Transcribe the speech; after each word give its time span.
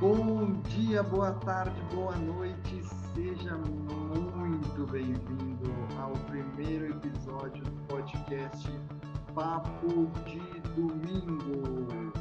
Bom 0.00 0.52
dia, 0.70 1.02
boa 1.02 1.32
tarde, 1.32 1.78
boa 1.94 2.16
noite, 2.16 2.82
seja 3.14 3.54
muito 3.58 4.90
bem-vindo 4.90 5.70
ao 5.98 6.12
primeiro 6.24 6.86
episódio 6.92 7.62
do 7.62 7.70
podcast 7.86 8.66
Papo 9.34 10.10
de 10.24 10.40
Domingo. 10.70 12.14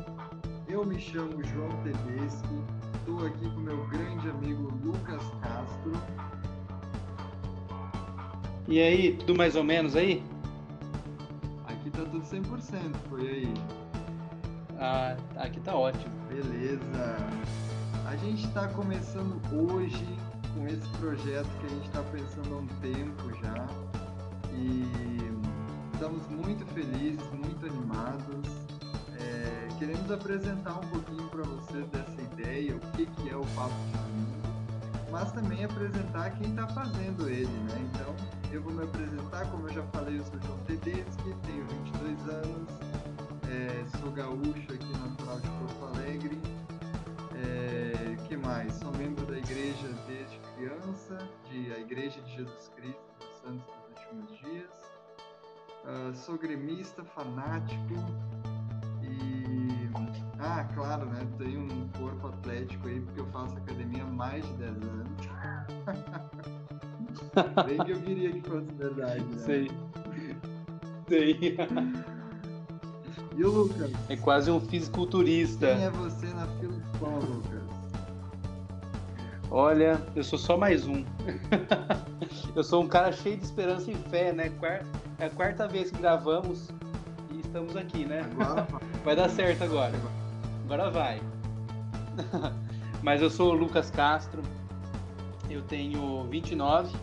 Eu 0.67 0.85
me 0.85 0.99
chamo 0.99 1.41
João 1.41 1.69
Tedeschi, 1.81 2.61
estou 2.95 3.25
aqui 3.25 3.49
com 3.49 3.61
meu 3.61 3.87
grande 3.87 4.29
amigo 4.29 4.73
Lucas 4.83 5.23
Castro. 5.41 5.93
E 8.67 8.81
aí, 8.81 9.15
tudo 9.19 9.35
mais 9.35 9.55
ou 9.55 9.63
menos 9.63 9.95
aí? 9.95 10.21
Aqui 11.65 11.89
tá 11.91 12.03
tudo 12.03 12.25
100%, 12.25 12.93
foi 13.07 13.25
aí. 13.25 13.53
Ah, 14.77 15.15
aqui 15.37 15.61
tá 15.61 15.73
ótimo. 15.75 16.13
Beleza. 16.27 17.68
A 18.09 18.15
gente 18.15 18.43
está 18.47 18.67
começando 18.69 19.39
hoje 19.53 20.03
com 20.55 20.65
esse 20.65 20.89
projeto 20.97 21.47
que 21.59 21.65
a 21.67 21.69
gente 21.69 21.87
está 21.89 22.01
pensando 22.01 22.55
há 22.55 22.57
um 22.57 22.67
tempo 22.81 23.29
já. 23.39 23.67
E 24.51 24.83
estamos 25.93 26.27
muito 26.27 26.65
felizes, 26.73 27.21
muito 27.31 27.63
animados. 27.67 28.49
É, 29.19 29.67
queremos 29.77 30.09
apresentar 30.09 30.79
um 30.79 30.87
pouquinho 30.87 31.29
para 31.29 31.43
vocês 31.43 31.87
dessa 31.89 32.19
ideia, 32.19 32.77
o 32.77 32.79
que, 32.93 33.05
que 33.05 33.29
é 33.29 33.35
o 33.35 33.45
Papo 33.53 33.75
de 33.85 33.97
Domingo, 33.99 35.11
mas 35.11 35.31
também 35.31 35.63
apresentar 35.63 36.31
quem 36.31 36.49
está 36.49 36.67
fazendo 36.69 37.29
ele, 37.29 37.45
né? 37.45 37.89
Então, 37.93 38.15
eu 38.51 38.63
vou 38.63 38.73
me 38.73 38.85
apresentar, 38.85 39.45
como 39.51 39.67
eu 39.67 39.73
já 39.75 39.83
falei, 39.83 40.17
eu 40.17 40.25
sou 40.25 40.39
João 40.47 40.57
Tedeschi, 40.65 41.05
tenho 41.45 41.63
22 41.85 42.27
anos, 42.27 42.69
é, 43.47 43.85
sou 43.99 44.11
gaúcho 44.11 44.73
aqui 44.73 44.97
natural 44.97 45.38
mais? 48.69 48.73
Sou 48.75 48.91
membro 48.97 49.25
da 49.25 49.37
igreja 49.37 49.89
desde 50.07 50.39
criança, 50.55 51.17
de, 51.49 51.73
a 51.73 51.79
Igreja 51.79 52.21
de 52.21 52.35
Jesus 52.35 52.71
Cristo 52.75 53.01
dos 53.19 53.35
Santos 53.41 53.65
dos 53.65 53.87
Últimos 53.97 54.37
Dias. 54.39 54.71
Uh, 55.85 56.15
sou 56.15 56.37
gremista, 56.37 57.03
fanático 57.03 57.95
e. 59.01 59.89
Ah, 60.39 60.65
claro, 60.73 61.05
né? 61.05 61.27
Tenho 61.37 61.61
um 61.61 61.87
corpo 61.97 62.27
atlético 62.27 62.87
aí 62.87 63.01
porque 63.01 63.19
eu 63.19 63.27
faço 63.27 63.57
academia 63.57 64.03
há 64.03 64.07
mais 64.07 64.45
de 64.45 64.53
10 64.53 64.71
anos. 64.71 65.27
Bem 67.65 67.77
que 67.85 67.91
eu 67.91 68.01
queria 68.01 68.31
que 68.31 68.41
fosse 68.41 68.71
verdade. 68.73 69.23
Né? 69.23 69.37
Sei. 69.39 69.71
Sei. 71.07 71.57
E 73.35 73.43
o 73.43 73.51
Lucas? 73.51 73.91
É 74.09 74.17
quase 74.17 74.51
um 74.51 74.59
fisiculturista. 74.59 75.67
Quem 75.67 75.85
é 75.85 75.89
você 75.89 76.27
na 76.27 76.45
fila 76.59 76.73
do 76.73 76.99
pão, 76.99 77.19
Lucas? 77.19 77.58
Olha, 79.51 79.99
eu 80.15 80.23
sou 80.23 80.37
só 80.37 80.55
mais 80.55 80.85
um. 80.85 81.03
eu 82.55 82.63
sou 82.63 82.83
um 82.83 82.87
cara 82.87 83.11
cheio 83.11 83.35
de 83.35 83.43
esperança 83.43 83.89
e 83.89 83.95
fé, 83.95 84.31
né? 84.31 84.51
É 85.17 85.25
a 85.25 85.29
quarta 85.31 85.67
vez 85.67 85.89
que 85.89 85.97
gravamos 85.97 86.69
e 87.31 87.39
estamos 87.39 87.75
aqui, 87.75 88.05
né? 88.05 88.29
Agora 88.31 88.67
vai 89.03 89.15
dar 89.15 89.27
certo 89.27 89.63
agora. 89.63 89.93
Agora 90.65 90.91
vai. 90.91 91.19
Mas 93.01 93.23
eu 93.23 93.29
sou 93.29 93.51
o 93.51 93.55
Lucas 93.55 93.89
Castro. 93.89 94.43
Eu 95.49 95.63
tenho 95.63 96.25
29, 96.25 96.95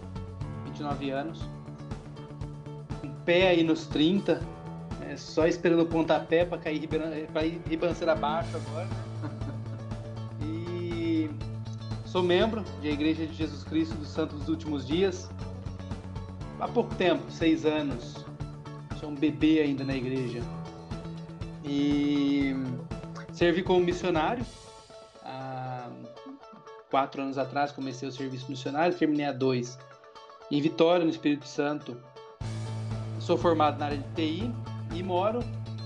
29 0.66 1.10
anos. 1.10 1.42
Um 3.03 3.10
pé 3.25 3.48
aí 3.48 3.64
nos 3.64 3.86
30. 3.88 4.41
É 5.00 5.16
só 5.16 5.48
esperando 5.48 5.83
o 5.83 5.86
pontapé 5.86 6.44
para 6.44 6.58
cair, 6.58 6.88
cair 7.33 7.60
ribanceira 7.69 8.12
abaixo 8.12 8.56
agora. 8.56 9.06
Sou 12.16 12.22
membro 12.22 12.65
da 12.81 12.88
Igreja 12.88 13.27
de 13.27 13.34
Jesus 13.34 13.62
Cristo 13.62 13.94
dos 13.97 14.09
Santos 14.09 14.38
dos 14.38 14.49
Últimos 14.49 14.87
Dias. 14.87 15.28
Há 16.59 16.66
pouco 16.66 16.94
tempo, 16.94 17.22
seis 17.31 17.66
anos. 17.66 18.25
Sou 18.99 19.10
um 19.10 19.15
bebê 19.15 19.60
ainda 19.60 19.84
na 19.84 19.94
igreja. 19.94 20.41
E 21.62 22.54
servi 23.34 23.62
como 23.62 23.81
missionário. 23.81 24.47
Há 25.22 25.91
quatro 26.91 27.21
anos 27.21 27.37
atrás 27.37 27.71
comecei 27.71 28.09
o 28.09 28.12
serviço 28.12 28.47
missionário, 28.48 28.97
terminei 28.97 29.27
a 29.27 29.33
dois 29.33 29.78
em 30.50 30.59
Vitória, 30.62 31.04
no 31.04 31.10
Espírito 31.10 31.47
Santo. 31.47 31.98
Sou 33.21 33.37
formado 33.37 33.78
na 33.78 33.84
área 33.84 33.98
de 33.98 34.09
TI 34.15 34.50
e 34.94 35.03
moro 35.03 35.41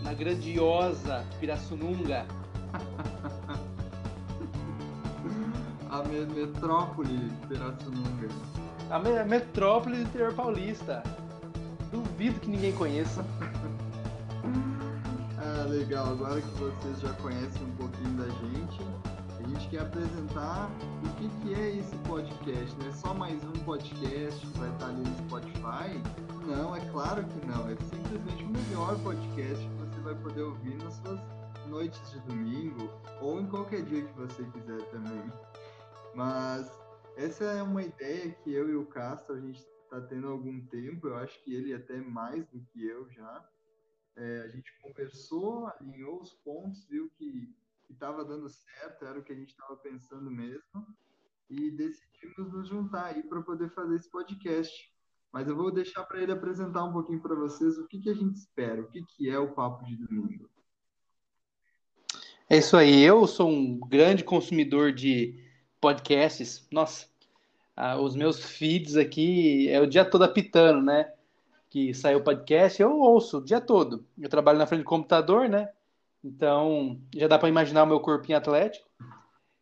na 0.05 0.15
grandiosa 0.15 1.27
Pirassununga. 1.41 2.25
A 6.01 6.03
metrópole 6.03 7.31
Pirassununga. 7.47 8.29
A 8.89 8.99
metrópole 9.27 9.97
do 9.97 10.03
interior 10.05 10.33
paulista. 10.33 11.03
Duvido 11.93 12.41
que 12.41 12.49
ninguém 12.49 12.73
conheça. 12.73 13.23
ah, 15.37 15.67
legal. 15.69 16.07
Agora 16.07 16.41
que 16.41 16.49
vocês 16.59 17.01
já 17.01 17.13
conhecem 17.15 17.63
um 17.65 17.73
pouquinho 17.73 18.17
da 18.17 18.25
gente, 18.31 18.81
a 19.39 19.47
gente 19.47 19.69
quer 19.69 19.83
apresentar 19.83 20.71
o 21.05 21.09
que, 21.17 21.29
que 21.43 21.55
é 21.55 21.77
esse 21.77 21.95
podcast. 22.09 22.75
Não 22.79 22.89
é 22.89 22.93
só 22.93 23.13
mais 23.13 23.45
um 23.45 23.53
podcast 23.65 24.47
que 24.47 24.59
vai 24.59 24.71
estar 24.71 24.87
ali 24.87 25.03
no 25.03 25.17
Spotify. 25.29 26.03
Não, 26.47 26.75
é 26.75 26.81
claro 26.93 27.23
que 27.25 27.47
não. 27.47 27.69
É 27.69 27.77
simplesmente 27.77 28.43
o 28.43 28.49
melhor 28.49 28.99
podcast 29.01 29.63
que 29.67 29.75
você 29.75 30.01
vai 30.01 30.15
poder 30.15 30.45
ouvir 30.45 30.83
nas 30.83 30.95
suas 30.95 31.21
noites 31.69 32.01
de 32.11 32.21
domingo 32.21 32.91
ou 33.21 33.39
em 33.39 33.47
qualquer 33.47 33.83
dia 33.83 34.03
que 34.03 34.19
você 34.19 34.43
quiser 34.45 34.81
também. 34.91 35.31
Mas 36.15 36.71
essa 37.17 37.45
é 37.45 37.63
uma 37.63 37.83
ideia 37.83 38.31
que 38.31 38.53
eu 38.53 38.69
e 38.69 38.77
o 38.77 38.87
Castro 38.87 39.35
a 39.35 39.41
gente 39.41 39.61
está 39.85 40.01
tendo 40.01 40.29
há 40.29 40.31
algum 40.31 40.65
tempo. 40.67 41.09
Eu 41.09 41.17
acho 41.17 41.43
que 41.43 41.55
ele 41.55 41.75
até 41.75 42.01
mais 42.01 42.47
do 42.49 42.61
que 42.67 42.87
eu 42.87 43.09
já. 43.11 43.49
É, 44.17 44.43
a 44.43 44.49
gente 44.49 44.73
conversou, 44.81 45.67
alinhou 45.67 46.21
os 46.21 46.33
pontos, 46.33 46.85
viu 46.89 47.11
que 47.17 47.55
estava 47.89 48.25
dando 48.25 48.49
certo, 48.49 49.05
era 49.05 49.19
o 49.19 49.23
que 49.23 49.33
a 49.33 49.37
gente 49.37 49.51
estava 49.51 49.77
pensando 49.77 50.31
mesmo, 50.31 50.87
e 51.49 51.71
decidimos 51.71 52.53
nos 52.53 52.69
juntar 52.69 53.07
aí 53.07 53.23
para 53.23 53.43
poder 53.43 53.71
fazer 53.71 53.97
esse 53.97 54.11
podcast. 54.11 54.91
Mas 55.33 55.49
eu 55.49 55.57
vou 55.57 55.71
deixar 55.71 56.05
para 56.05 56.21
ele 56.21 56.33
apresentar 56.33 56.85
um 56.85 56.93
pouquinho 56.93 57.21
para 57.21 57.35
vocês 57.35 57.79
o 57.79 57.87
que, 57.87 58.01
que 58.01 58.11
a 58.11 58.15
gente 58.15 58.37
espera, 58.37 58.81
o 58.81 58.89
que, 58.89 59.03
que 59.05 59.31
é 59.31 59.39
o 59.39 59.53
Papo 59.53 59.85
de 59.85 59.97
Domingo. 59.97 60.49
É 62.49 62.59
isso 62.59 62.77
aí. 62.77 63.01
Eu 63.01 63.27
sou 63.29 63.49
um 63.49 63.79
grande 63.79 64.25
consumidor 64.25 64.93
de 64.93 65.39
podcasts. 65.81 66.67
Nossa, 66.71 67.07
ah, 67.77 68.01
os 68.01 68.15
meus 68.15 68.45
feeds 68.45 68.97
aqui 68.97 69.69
é 69.71 69.81
o 69.81 69.87
dia 69.87 70.05
todo 70.05 70.23
apitando, 70.23 70.83
né? 70.83 71.13
Que 71.71 71.95
saiu 71.95 72.23
podcast, 72.23 72.81
eu 72.83 72.99
ouço 73.01 73.39
o 73.39 73.45
dia 73.45 73.61
todo. 73.61 74.05
Eu 74.19 74.29
trabalho 74.29 74.59
na 74.59 74.67
frente 74.67 74.83
do 74.83 74.89
computador, 74.89 75.49
né? 75.49 75.69
Então 76.23 77.01
já 77.15 77.27
dá 77.27 77.39
para 77.39 77.49
imaginar 77.49 77.85
o 77.85 77.87
meu 77.87 78.01
corpinho 78.01 78.37
atlético. 78.37 78.87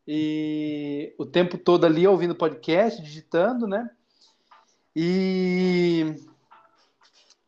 E 0.06 1.14
o 1.18 1.26
tempo 1.26 1.58
todo 1.58 1.84
ali 1.84 2.06
ouvindo 2.06 2.34
podcast, 2.34 3.00
digitando, 3.00 3.66
né? 3.66 3.88
E, 4.96 6.16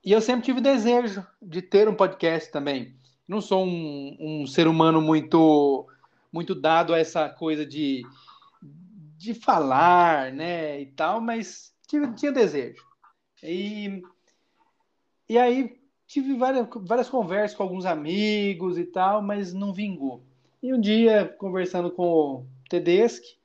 e 0.04 0.12
eu 0.12 0.20
sempre 0.20 0.44
tive 0.44 0.60
desejo 0.60 1.26
de 1.41 1.62
ter 1.62 1.88
um 1.88 1.94
podcast 1.94 2.52
também. 2.52 2.94
Não 3.26 3.41
sou 3.41 3.64
um, 3.64 4.16
um 4.20 4.47
ser 4.47 4.69
humano 4.69 5.00
muito 5.00 5.88
muito 6.32 6.54
dado 6.54 6.94
a 6.94 6.98
essa 6.98 7.28
coisa 7.28 7.66
de, 7.66 8.02
de 9.20 9.34
falar, 9.34 10.32
né, 10.32 10.81
e 10.81 10.86
tal, 10.86 11.20
mas 11.20 11.75
tive, 11.86 12.10
tinha 12.14 12.32
desejo. 12.32 12.82
E, 13.42 14.02
e 15.28 15.37
aí 15.37 15.78
tive 16.06 16.34
várias, 16.38 16.67
várias 16.75 17.11
conversas 17.11 17.55
com 17.55 17.62
alguns 17.62 17.84
amigos 17.84 18.78
e 18.78 18.84
tal, 18.87 19.20
mas 19.20 19.52
não 19.52 19.75
vingou. 19.75 20.22
E 20.62 20.72
um 20.72 20.81
dia, 20.81 21.28
conversando 21.38 21.90
com 21.90 22.02
o 22.02 22.46
Tedeschi, 22.70 23.37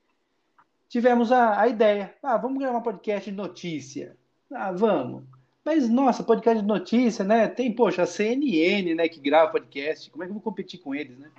tivemos 0.88 1.30
a, 1.30 1.60
a 1.60 1.68
ideia. 1.68 2.16
Ah, 2.24 2.38
vamos 2.38 2.58
gravar 2.58 2.78
um 2.78 2.82
podcast 2.82 3.30
de 3.30 3.36
notícia. 3.36 4.16
Ah, 4.50 4.72
vamos. 4.72 5.24
Mas, 5.66 5.90
nossa, 5.90 6.24
podcast 6.24 6.62
de 6.62 6.68
notícia, 6.68 7.26
né? 7.26 7.50
Tem, 7.50 7.76
poxa, 7.76 8.04
a 8.04 8.08
CNN, 8.08 8.96
né, 8.96 9.10
que 9.10 9.20
grava 9.20 9.52
podcast. 9.52 10.10
Como 10.10 10.24
é 10.24 10.26
que 10.26 10.30
eu 10.30 10.36
vou 10.36 10.42
competir 10.42 10.80
com 10.80 10.96
eles, 10.96 11.18
né? 11.20 11.30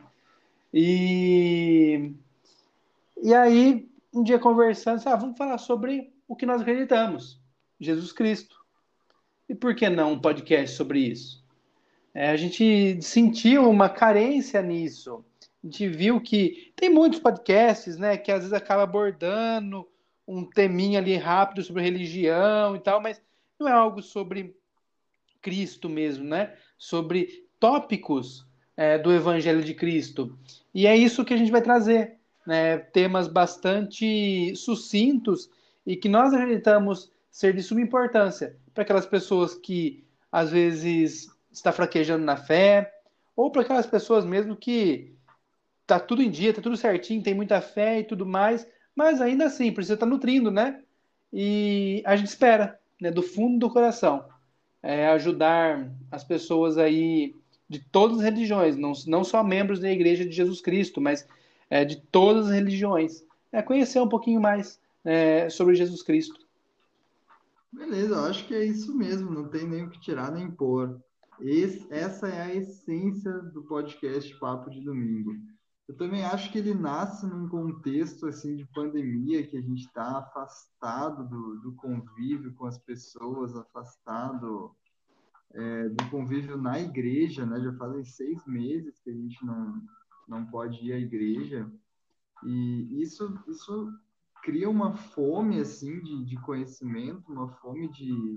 E, 0.75 2.13
e 3.23 3.35
aí, 3.35 3.89
um 4.17 4.23
dia 4.23 4.39
conversando, 4.39 5.03
ah, 5.07 5.17
vamos 5.17 5.37
falar 5.37 5.59
sobre 5.59 6.13
o 6.27 6.35
que 6.35 6.47
nós 6.47 6.63
acreditamos, 6.63 7.41
Jesus 7.79 8.13
Cristo. 8.13 8.57
E 9.49 9.55
por 9.55 9.75
que 9.75 9.89
não 9.89 10.13
um 10.13 10.21
podcast 10.21 10.77
sobre 10.77 11.01
isso? 11.01 11.45
É, 12.13 12.31
a 12.31 12.37
gente 12.37 13.01
sentiu 13.03 13.69
uma 13.69 13.89
carência 13.89 14.61
nisso. 14.63 15.25
A 15.63 15.67
gente 15.67 15.89
viu 15.89 16.21
que 16.21 16.73
tem 16.75 16.89
muitos 16.89 17.21
podcasts, 17.21 17.97
né, 17.97 18.17
que 18.17 18.33
às 18.33 18.39
vezes 18.39 18.53
acaba 18.53 18.83
abordando 18.83 19.87
um 20.27 20.45
teminha 20.45 20.99
ali 20.99 21.17
rápido 21.17 21.63
sobre 21.63 21.83
religião 21.83 22.75
e 22.75 22.81
tal, 22.81 23.01
mas 23.01 23.21
não 23.61 23.69
é 23.69 23.73
algo 23.73 24.03
sobre 24.03 24.57
Cristo 25.41 25.89
mesmo, 25.89 26.25
né? 26.25 26.55
Sobre 26.77 27.47
tópicos 27.61 28.47
é, 28.77 28.99
do 28.99 29.13
Evangelho 29.13 29.63
de 29.63 29.75
Cristo. 29.75 30.37
E 30.75 30.87
é 30.87 30.97
isso 30.97 31.25
que 31.25 31.33
a 31.33 31.37
gente 31.37 31.53
vai 31.53 31.63
trazer. 31.63 32.16
Né, 32.47 32.79
temas 32.79 33.27
bastante 33.29 34.55
sucintos 34.55 35.51
e 35.85 35.97
que 35.97 36.09
nós 36.09 36.33
acreditamos 36.33 37.11
ser 37.31 37.55
de 37.55 37.63
suma 37.63 37.81
importância 37.81 38.57
para 38.73 38.83
aquelas 38.83 39.07
pessoas 39.07 39.55
que 39.55 40.05
às 40.31 40.51
vezes 40.51 41.29
está 41.51 41.73
fraquejando 41.73 42.25
na 42.25 42.37
fé, 42.37 42.93
ou 43.35 43.51
para 43.51 43.63
aquelas 43.63 43.87
pessoas 43.87 44.25
mesmo 44.25 44.57
que 44.57 45.15
tá 45.87 46.01
tudo 46.01 46.23
em 46.23 46.31
dia, 46.31 46.53
tá 46.53 46.61
tudo 46.61 46.77
certinho, 46.77 47.23
tem 47.23 47.35
muita 47.35 47.61
fé 47.61 48.01
e 48.01 48.05
tudo 48.05 48.27
mais, 48.27 48.67
mas 48.95 49.21
ainda 49.21 49.47
assim 49.47 49.73
precisa 49.73 49.95
estar 49.95 50.07
tá 50.07 50.11
nutrindo, 50.11 50.51
né? 50.51 50.83
E 51.33 52.03
a 52.07 52.17
gente 52.17 52.29
espera, 52.29 52.79
né, 53.01 53.11
do 53.11 53.23
fundo 53.23 53.59
do 53.59 53.71
coração, 53.71 54.27
é, 54.83 55.09
ajudar 55.09 55.91
as 56.11 56.25
pessoas 56.25 56.79
aí 56.79 57.35
de 57.69 57.81
todas 57.81 58.19
as 58.19 58.25
religiões, 58.25 58.77
não, 58.77 58.93
não 59.07 59.25
só 59.25 59.43
membros 59.43 59.81
da 59.81 59.91
Igreja 59.91 60.25
de 60.25 60.33
Jesus 60.33 60.61
Cristo, 60.61 61.01
mas 61.01 61.27
é, 61.71 61.85
de 61.85 61.97
todas 61.97 62.47
as 62.47 62.53
religiões, 62.53 63.25
é 63.53 63.63
conhecer 63.63 64.01
um 64.01 64.09
pouquinho 64.09 64.41
mais 64.41 64.81
é, 65.05 65.49
sobre 65.49 65.75
Jesus 65.75 66.03
Cristo. 66.03 66.47
Beleza, 67.73 68.15
eu 68.15 68.25
acho 68.25 68.47
que 68.47 68.55
é 68.55 68.65
isso 68.65 68.95
mesmo, 68.95 69.31
não 69.31 69.49
tem 69.49 69.67
nem 69.67 69.85
o 69.85 69.91
que 69.91 70.01
tirar 70.01 70.33
nem 70.33 70.51
pôr. 70.51 71.01
Esse, 71.41 71.87
essa 71.93 72.29
é 72.29 72.43
a 72.43 72.55
essência 72.55 73.33
do 73.33 73.63
podcast 73.63 74.35
Papo 74.39 74.71
de 74.71 74.81
Domingo. 74.81 75.37
Eu 75.89 75.95
também 75.95 76.25
acho 76.25 76.51
que 76.51 76.59
ele 76.59 76.75
nasce 76.75 77.27
num 77.27 77.49
contexto 77.49 78.27
assim 78.27 78.57
de 78.57 78.65
pandemia, 78.75 79.47
que 79.47 79.57
a 79.57 79.61
gente 79.61 79.87
está 79.87 80.19
afastado 80.19 81.29
do, 81.29 81.61
do, 81.61 81.73
convívio 81.75 82.53
com 82.55 82.67
as 82.67 82.77
pessoas, 82.79 83.55
afastado 83.55 84.75
é, 85.55 85.89
do 85.91 86.11
convívio 86.11 86.57
na 86.57 86.81
igreja, 86.81 87.47
né? 87.47 87.61
Já 87.61 87.73
fazem 87.75 88.05
seis 88.05 88.45
meses 88.47 88.99
que 88.99 89.11
a 89.11 89.15
gente 89.15 89.45
não, 89.45 89.81
não 90.27 90.47
pode 90.47 90.85
ir 90.85 90.93
à 90.93 90.99
igreja. 90.99 91.71
E 92.45 93.03
isso, 93.03 93.39
isso 93.49 93.93
cria 94.43 94.69
uma 94.69 94.95
fome 94.95 95.61
assim 95.61 96.01
de, 96.01 96.25
de 96.25 96.37
conhecimento, 96.43 97.33
uma 97.33 97.49
fome 97.49 97.89
de, 97.89 98.37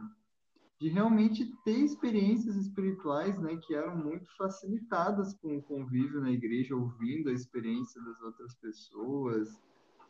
de 0.80 0.90
realmente 0.90 1.54
ter 1.64 1.78
experiências 1.78 2.56
espirituais, 2.56 3.38
né, 3.40 3.58
que 3.58 3.76
eram 3.76 3.96
muito 3.96 4.28
facilitadas 4.36 5.34
com 5.36 5.58
o 5.58 5.62
convívio 5.62 6.22
na 6.22 6.32
igreja, 6.32 6.76
ouvindo 6.76 7.30
a 7.30 7.34
experiência 7.34 8.02
das 8.02 8.20
outras 8.22 8.56
pessoas, 8.56 9.62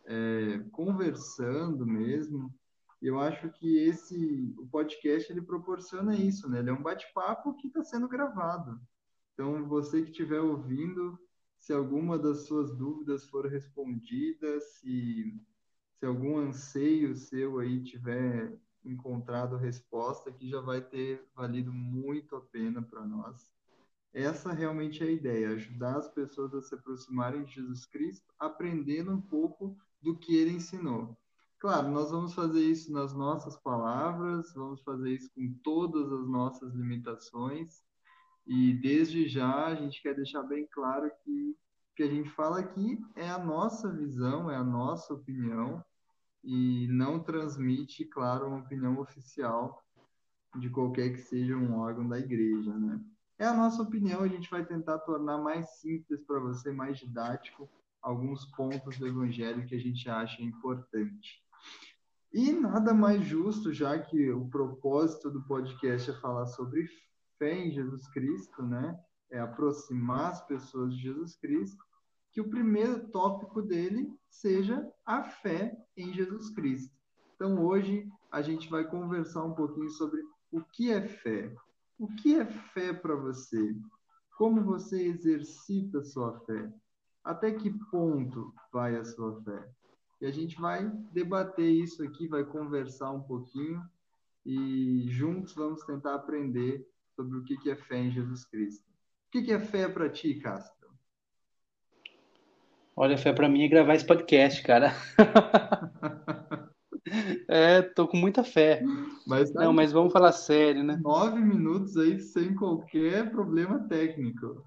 é, 0.05 0.59
conversando 0.71 1.85
mesmo. 1.85 2.53
Eu 3.01 3.19
acho 3.19 3.49
que 3.51 3.77
esse 3.79 4.53
o 4.57 4.67
podcast 4.67 5.31
ele 5.31 5.41
proporciona 5.41 6.15
isso, 6.15 6.49
né? 6.49 6.59
Ele 6.59 6.69
é 6.69 6.73
um 6.73 6.83
bate-papo 6.83 7.55
que 7.55 7.67
está 7.67 7.81
sendo 7.83 8.09
gravado. 8.09 8.79
Então 9.33 9.65
você 9.67 10.01
que 10.01 10.11
estiver 10.11 10.41
ouvindo, 10.41 11.17
se 11.59 11.73
alguma 11.73 12.17
das 12.17 12.47
suas 12.47 12.75
dúvidas 12.75 13.25
for 13.25 13.45
respondida, 13.45 14.59
se 14.59 15.39
se 15.99 16.05
algum 16.05 16.37
anseio 16.37 17.13
seu 17.13 17.59
aí 17.59 17.83
tiver 17.83 18.57
encontrado 18.85 19.57
resposta, 19.57 20.31
que 20.31 20.49
já 20.49 20.61
vai 20.61 20.79
ter 20.79 21.27
valido 21.35 21.73
muito 21.73 22.37
a 22.37 22.41
pena 22.41 22.81
para 22.81 23.05
nós. 23.05 23.51
Essa 24.13 24.53
realmente 24.53 25.03
é 25.03 25.07
a 25.07 25.11
ideia, 25.11 25.49
ajudar 25.49 25.97
as 25.97 26.07
pessoas 26.07 26.53
a 26.53 26.61
se 26.61 26.73
aproximarem 26.73 27.43
de 27.43 27.55
Jesus 27.55 27.85
Cristo, 27.85 28.33
aprendendo 28.39 29.11
um 29.11 29.21
pouco 29.21 29.77
do 30.01 30.17
que 30.17 30.35
ele 30.37 30.51
ensinou. 30.51 31.17
Claro, 31.59 31.89
nós 31.89 32.09
vamos 32.09 32.33
fazer 32.33 32.61
isso 32.61 32.93
nas 32.93 33.13
nossas 33.13 33.57
palavras, 33.57 34.53
vamos 34.53 34.81
fazer 34.81 35.11
isso 35.11 35.29
com 35.35 35.53
todas 35.61 36.09
as 36.11 36.25
nossas 36.25 36.73
limitações, 36.73 37.83
e 38.49 38.73
desde 38.73 39.27
já 39.27 39.67
a 39.67 39.75
gente 39.75 40.01
quer 40.01 40.15
deixar 40.15 40.41
bem 40.41 40.67
claro 40.71 41.11
que 41.23 41.55
o 41.91 41.95
que 41.95 42.01
a 42.01 42.07
gente 42.07 42.31
fala 42.31 42.59
aqui 42.59 42.99
é 43.15 43.29
a 43.29 43.37
nossa 43.37 43.91
visão, 43.91 44.49
é 44.49 44.55
a 44.55 44.63
nossa 44.63 45.13
opinião, 45.13 45.85
e 46.43 46.87
não 46.87 47.19
transmite, 47.19 48.05
claro, 48.05 48.47
uma 48.47 48.61
opinião 48.61 48.97
oficial 48.97 49.83
de 50.57 50.67
qualquer 50.67 51.11
que 51.11 51.19
seja 51.19 51.55
um 51.55 51.77
órgão 51.77 52.07
da 52.07 52.17
igreja, 52.17 52.73
né? 52.73 52.99
É 53.37 53.45
a 53.45 53.53
nossa 53.53 53.83
opinião, 53.83 54.23
a 54.23 54.27
gente 54.27 54.49
vai 54.49 54.65
tentar 54.65 54.97
tornar 54.99 55.37
mais 55.37 55.69
simples 55.79 56.23
para 56.23 56.39
você, 56.39 56.71
mais 56.71 56.97
didático, 56.97 57.69
alguns 58.01 58.45
pontos 58.45 58.97
do 58.97 59.05
evangelho 59.05 59.67
que 59.67 59.75
a 59.75 59.79
gente 59.79 60.09
acha 60.09 60.41
importante. 60.41 61.43
E 62.33 62.51
nada 62.51 62.95
mais 62.95 63.23
justo, 63.23 63.71
já 63.71 63.99
que 63.99 64.31
o 64.31 64.49
propósito 64.49 65.29
do 65.29 65.43
podcast 65.43 66.09
é 66.09 66.15
falar 66.15 66.47
sobre 66.47 66.89
fé 67.39 67.57
em 67.57 67.71
Jesus 67.71 68.07
Cristo, 68.09 68.61
né? 68.61 68.99
É 69.31 69.39
aproximar 69.39 70.31
as 70.31 70.45
pessoas 70.45 70.93
de 70.93 71.01
Jesus 71.01 71.35
Cristo 71.37 71.83
que 72.31 72.41
o 72.41 72.49
primeiro 72.49 73.07
tópico 73.07 73.61
dele 73.61 74.13
seja 74.29 74.87
a 75.05 75.23
fé 75.23 75.75
em 75.97 76.13
Jesus 76.13 76.51
Cristo. 76.51 76.95
Então, 77.35 77.63
hoje 77.65 78.07
a 78.31 78.41
gente 78.41 78.69
vai 78.69 78.83
conversar 78.83 79.43
um 79.43 79.53
pouquinho 79.53 79.89
sobre 79.89 80.21
o 80.51 80.61
que 80.61 80.91
é 80.91 81.01
fé. 81.01 81.55
O 81.97 82.07
que 82.15 82.35
é 82.35 82.45
fé 82.45 82.93
para 82.93 83.15
você? 83.15 83.75
Como 84.37 84.63
você 84.63 85.07
exercita 85.07 85.99
a 85.99 86.03
sua 86.03 86.39
fé? 86.41 86.71
Até 87.23 87.51
que 87.51 87.71
ponto 87.89 88.53
vai 88.71 88.95
a 88.95 89.03
sua 89.03 89.41
fé? 89.41 89.69
E 90.21 90.25
a 90.25 90.31
gente 90.31 90.59
vai 90.59 90.89
debater 91.11 91.69
isso 91.69 92.03
aqui, 92.03 92.27
vai 92.27 92.43
conversar 92.43 93.11
um 93.11 93.21
pouquinho 93.21 93.81
e 94.45 95.05
juntos 95.09 95.53
vamos 95.53 95.83
tentar 95.83 96.15
aprender 96.15 96.85
sobre 97.19 97.37
o 97.37 97.43
que 97.43 97.69
é 97.69 97.75
fé 97.75 97.97
em 97.97 98.11
Jesus 98.11 98.45
Cristo. 98.45 98.85
O 99.27 99.31
que 99.31 99.51
é 99.51 99.59
fé 99.59 99.89
para 99.89 100.09
ti, 100.09 100.35
Castro? 100.35 100.89
Olha, 102.95 103.17
fé 103.17 103.33
para 103.33 103.49
mim 103.49 103.63
é 103.63 103.67
gravar 103.67 103.95
esse 103.95 104.05
podcast, 104.05 104.63
cara. 104.63 104.93
é, 107.47 107.81
tô 107.81 108.07
com 108.07 108.15
muita 108.15 108.41
fé. 108.41 108.81
Mas 109.27 109.51
tá 109.51 109.61
Não, 109.61 109.73
mas 109.73 109.91
vamos 109.91 110.13
falar 110.13 110.31
sério, 110.31 110.81
né? 110.81 110.97
Nove 111.01 111.39
minutos 111.39 111.97
aí 111.97 112.21
sem 112.21 112.55
qualquer 112.55 113.29
problema 113.31 113.85
técnico. 113.89 114.63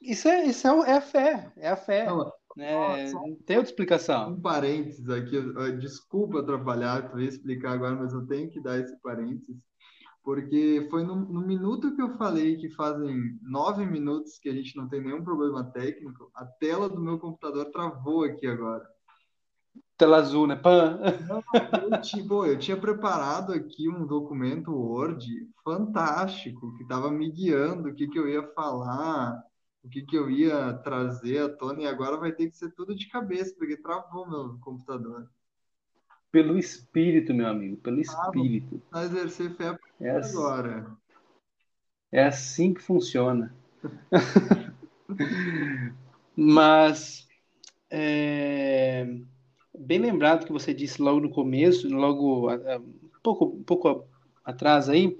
Isso 0.00 0.28
é, 0.28 0.44
isso 0.44 0.68
é, 0.68 0.90
é 0.90 0.96
a 0.96 1.00
fé, 1.00 1.52
é 1.56 1.68
a 1.68 1.76
fé. 1.76 2.06
Não, 2.06 2.32
né? 2.56 3.10
Não 3.10 3.34
tem 3.44 3.56
outra 3.56 3.72
explicação. 3.72 4.30
Um 4.30 4.40
parênteses 4.40 5.08
aqui, 5.10 5.36
desculpa 5.80 6.40
atrapalhar, 6.40 7.10
tu 7.10 7.20
ia 7.20 7.28
explicar 7.28 7.72
agora, 7.72 7.96
mas 7.96 8.12
eu 8.12 8.24
tenho 8.24 8.48
que 8.50 8.60
dar 8.60 8.78
esse 8.78 8.96
parênteses 9.02 9.56
porque 10.26 10.88
foi 10.90 11.04
no, 11.04 11.14
no, 11.14 11.40
minuto 11.40 11.94
que 11.94 12.02
eu 12.02 12.16
falei 12.16 12.56
que 12.56 12.68
fazem 12.68 13.38
nove 13.40 13.86
minutos 13.86 14.40
que 14.40 14.48
a 14.48 14.52
gente 14.52 14.76
não 14.76 14.88
tem 14.88 15.00
nenhum 15.00 15.22
problema 15.22 15.62
técnico, 15.62 16.32
a 16.34 16.44
tela 16.44 16.88
do 16.88 17.00
meu 17.00 17.16
computador 17.16 17.66
travou 17.66 18.24
aqui 18.24 18.44
agora. 18.44 18.84
Tela 19.96 20.16
azul, 20.16 20.48
né? 20.48 20.56
Pan. 20.56 20.98
eu, 21.80 22.00
tipo, 22.00 22.44
eu 22.44 22.58
tinha 22.58 22.76
preparado 22.76 23.52
aqui 23.52 23.88
um 23.88 24.04
documento 24.04 24.72
Word 24.72 25.24
fantástico 25.62 26.76
que 26.76 26.82
estava 26.82 27.08
me 27.08 27.30
guiando 27.30 27.90
o 27.90 27.94
que, 27.94 28.08
que 28.08 28.18
eu 28.18 28.28
ia 28.28 28.42
falar, 28.48 29.40
o 29.84 29.88
que, 29.88 30.02
que 30.02 30.18
eu 30.18 30.28
ia 30.28 30.72
trazer 30.78 31.38
à 31.38 31.48
tona, 31.48 31.82
e 31.82 31.86
agora 31.86 32.16
vai 32.16 32.32
ter 32.32 32.50
que 32.50 32.56
ser 32.56 32.72
tudo 32.72 32.96
de 32.96 33.08
cabeça, 33.08 33.54
porque 33.56 33.76
travou 33.76 34.28
meu 34.28 34.58
computador. 34.58 35.30
Pelo 36.30 36.58
Espírito, 36.58 37.32
meu 37.32 37.46
amigo, 37.46 37.76
pelo 37.76 38.00
Espírito. 38.00 38.82
Ah, 38.92 39.04
exercer 39.04 39.54
fé 39.56 39.78
é 40.00 40.10
assim, 40.10 40.36
agora. 40.36 40.86
É 42.12 42.24
assim 42.24 42.74
que 42.74 42.82
funciona. 42.82 43.54
Mas, 46.36 47.26
é, 47.90 49.06
bem 49.78 49.98
lembrado 49.98 50.44
que 50.44 50.52
você 50.52 50.74
disse 50.74 51.00
logo 51.00 51.20
no 51.20 51.30
começo, 51.30 51.88
logo 51.88 52.52
um 52.52 53.20
pouco, 53.22 53.56
pouco 53.64 54.04
atrás 54.44 54.88
aí, 54.88 55.18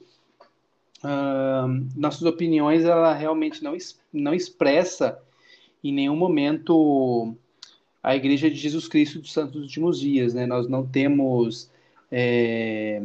uh, 1.04 1.98
nossas 1.98 2.22
opiniões, 2.22 2.84
ela 2.84 3.14
realmente 3.14 3.62
não, 3.62 3.76
não 4.12 4.34
expressa 4.34 5.18
em 5.82 5.92
nenhum 5.92 6.16
momento 6.16 7.36
a 8.06 8.14
Igreja 8.14 8.48
de 8.48 8.54
Jesus 8.54 8.86
Cristo 8.86 9.18
dos 9.18 9.32
Santos 9.32 9.54
dos 9.54 9.62
Últimos 9.64 9.98
Dias. 9.98 10.32
Né? 10.32 10.46
Nós 10.46 10.68
não 10.68 10.86
temos 10.86 11.68
é, 12.08 13.02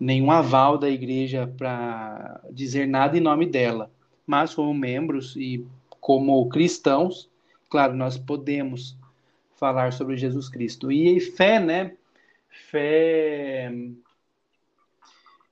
nenhum 0.00 0.32
aval 0.32 0.76
da 0.76 0.90
Igreja 0.90 1.46
para 1.56 2.40
dizer 2.50 2.88
nada 2.88 3.16
em 3.16 3.20
nome 3.20 3.46
dela, 3.46 3.88
mas 4.26 4.52
como 4.52 4.74
membros 4.74 5.36
e 5.36 5.64
como 6.00 6.48
cristãos, 6.48 7.30
claro, 7.68 7.94
nós 7.94 8.18
podemos 8.18 8.96
falar 9.54 9.92
sobre 9.92 10.16
Jesus 10.16 10.48
Cristo. 10.48 10.90
E 10.90 11.20
fé, 11.20 11.60
né? 11.60 11.94
Fé 12.48 13.72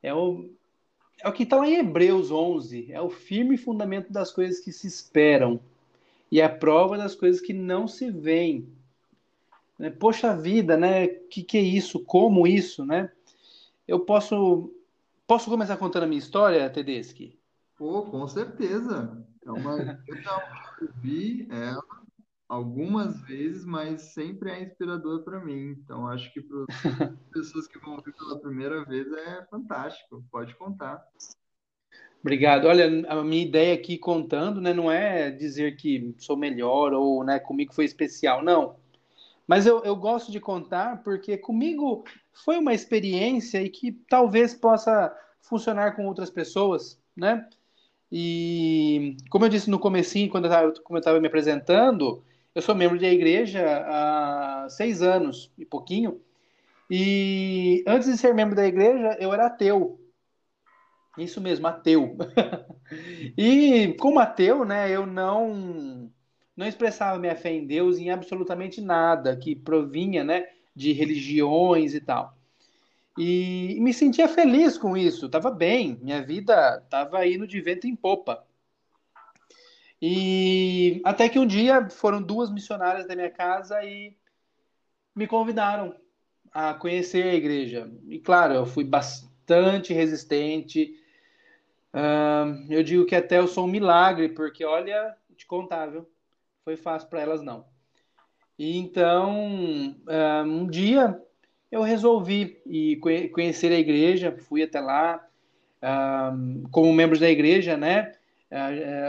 é 0.03 0.13
o, 0.13 0.51
é 1.23 1.29
o 1.29 1.33
que 1.33 1.45
está 1.45 1.59
lá 1.59 1.69
em 1.69 1.77
Hebreus 1.77 2.33
11, 2.33 2.93
é 2.93 3.01
o 3.01 3.09
firme 3.09 3.57
fundamento 3.57 4.13
das 4.13 4.33
coisas 4.33 4.59
que 4.59 4.73
se 4.73 4.89
esperam 4.89 5.61
e 6.31 6.41
é 6.41 6.49
prova 6.49 6.97
das 6.97 7.15
coisas 7.15 7.41
que 7.41 7.53
não 7.53 7.87
se 7.89 8.11
veem. 8.11 8.69
Né? 9.79 9.91
Poxa 9.91 10.37
vida, 10.37 10.77
né? 10.77 11.07
Que 11.07 11.43
que 11.43 11.59
é 11.59 11.63
isso? 11.63 12.01
Como 12.05 12.47
isso, 12.47 12.85
né? 12.85 13.11
Eu 13.87 14.01
posso 14.01 14.73
posso 15.27 15.51
começar 15.51 15.77
contando 15.77 16.05
a 16.05 16.07
minha 16.07 16.19
história, 16.19 16.69
Tedeschi? 16.71 17.39
Pô, 17.77 18.03
com 18.03 18.27
certeza. 18.27 19.25
É 19.45 19.51
uma 19.51 19.77
eu 20.07 20.17
já 20.23 20.77
ouvi 20.83 21.47
ela 21.51 21.99
algumas 22.49 23.21
vezes, 23.23 23.65
mas 23.65 24.01
sempre 24.01 24.51
é 24.51 24.63
inspirador 24.63 25.23
para 25.23 25.39
mim. 25.39 25.71
Então, 25.71 26.09
acho 26.09 26.33
que 26.33 26.41
para 26.41 26.65
as 27.07 27.13
pessoas 27.31 27.67
que 27.69 27.79
vão 27.79 27.97
ouvir 27.97 28.13
pela 28.15 28.41
primeira 28.41 28.85
vez 28.85 29.07
é 29.13 29.45
fantástico. 29.51 30.25
Pode 30.31 30.55
contar. 30.57 31.07
Obrigado. 32.21 32.67
Olha, 32.67 33.07
a 33.09 33.23
minha 33.23 33.43
ideia 33.43 33.75
aqui 33.75 33.97
contando, 33.97 34.61
né, 34.61 34.73
não 34.75 34.91
é 34.91 35.31
dizer 35.31 35.77
que 35.77 36.15
sou 36.19 36.37
melhor 36.37 36.93
ou, 36.93 37.23
né, 37.25 37.39
comigo 37.39 37.73
foi 37.73 37.85
especial, 37.85 38.43
não. 38.43 38.77
Mas 39.47 39.67
eu, 39.67 39.83
eu 39.85 39.97
gosto 39.97 40.31
de 40.31 40.41
contar 40.41 41.03
porque 41.03 41.39
comigo 41.39 42.05
foi 42.33 42.59
uma 42.59 42.75
experiência 42.75 43.63
e 43.63 43.71
que 43.71 43.93
talvez 43.93 44.53
possa 44.53 45.15
funcionar 45.41 45.97
com 45.97 46.07
outras 46.07 46.29
pessoas, 46.29 47.01
né? 47.17 47.49
E 48.13 49.17
como 49.31 49.45
eu 49.45 49.49
disse 49.49 49.71
no 49.71 49.79
comecinho, 49.79 50.31
quando 50.31 50.47
eu 50.47 50.99
estava 50.99 51.21
me 51.21 51.27
apresentando, 51.27 52.23
eu 52.55 52.61
sou 52.61 52.75
membro 52.75 52.99
da 52.99 53.09
igreja 53.09 53.63
há 53.87 54.67
seis 54.71 55.03
anos 55.03 55.51
e 55.57 55.65
pouquinho. 55.65 56.21
E 56.91 57.85
antes 57.87 58.09
de 58.09 58.17
ser 58.19 58.35
membro 58.35 58.57
da 58.57 58.67
igreja, 58.67 59.17
eu 59.21 59.33
era 59.33 59.47
ateu. 59.47 59.99
Isso 61.19 61.41
mesmo, 61.41 61.67
ateu. 61.67 62.17
e 63.37 63.95
como 63.99 64.21
ateu, 64.21 64.65
né, 64.65 64.91
eu 64.91 65.07
não 65.07 66.11
não 66.57 66.67
expressava 66.67 67.21
minha 67.21 67.37
fé 67.37 67.53
em 67.53 67.65
Deus 67.65 67.99
em 67.99 68.11
absolutamente 68.11 68.81
nada 68.81 69.37
que 69.37 69.55
provinha, 69.55 70.25
né, 70.25 70.49
de 70.75 70.93
religiões 70.93 71.95
e 71.95 72.01
tal. 72.01 72.37
E 73.17 73.77
me 73.81 73.93
sentia 73.95 74.29
feliz 74.29 74.77
com 74.79 74.97
isso, 74.97 75.27
estava 75.27 75.51
bem, 75.51 75.99
minha 76.03 76.23
vida 76.23 76.81
estava 76.85 77.27
indo 77.27 77.47
de 77.47 77.61
vento 77.61 77.87
em 77.87 77.95
popa. 77.95 78.45
E 80.01 81.01
até 81.05 81.29
que 81.29 81.39
um 81.39 81.47
dia 81.47 81.89
foram 81.91 82.23
duas 82.23 82.51
missionárias 82.51 83.07
da 83.07 83.17
minha 83.17 83.31
casa 83.31 83.83
e 83.85 84.17
me 85.15 85.27
convidaram 85.27 85.97
a 86.53 86.75
conhecer 86.75 87.25
a 87.25 87.35
igreja. 87.35 87.91
E 88.07 88.19
claro, 88.21 88.55
eu 88.55 88.67
fui 88.67 88.85
bastante 88.85 89.93
resistente. 89.93 90.95
Eu 92.69 92.83
digo 92.83 93.07
que 93.07 93.15
até 93.15 93.39
eu 93.39 93.49
sou 93.49 93.65
um 93.65 93.71
milagre, 93.71 94.29
porque 94.29 94.65
olha, 94.65 95.17
te 95.37 95.47
contar, 95.47 95.87
viu? 95.87 96.09
Foi 96.65 96.77
fácil 96.77 97.09
para 97.09 97.21
elas 97.21 97.43
não. 97.43 97.65
E 98.59 98.77
então, 98.77 99.97
um 100.47 100.67
dia 100.67 101.21
eu 101.71 101.83
resolvi 101.83 102.61
ir 102.67 102.97
conhecer 103.31 103.73
a 103.73 103.79
igreja, 103.79 104.37
fui 104.49 104.63
até 104.63 104.81
lá, 104.81 105.25
como 106.71 106.93
membros 106.93 107.21
da 107.21 107.31
igreja, 107.31 107.77
né? 107.77 108.15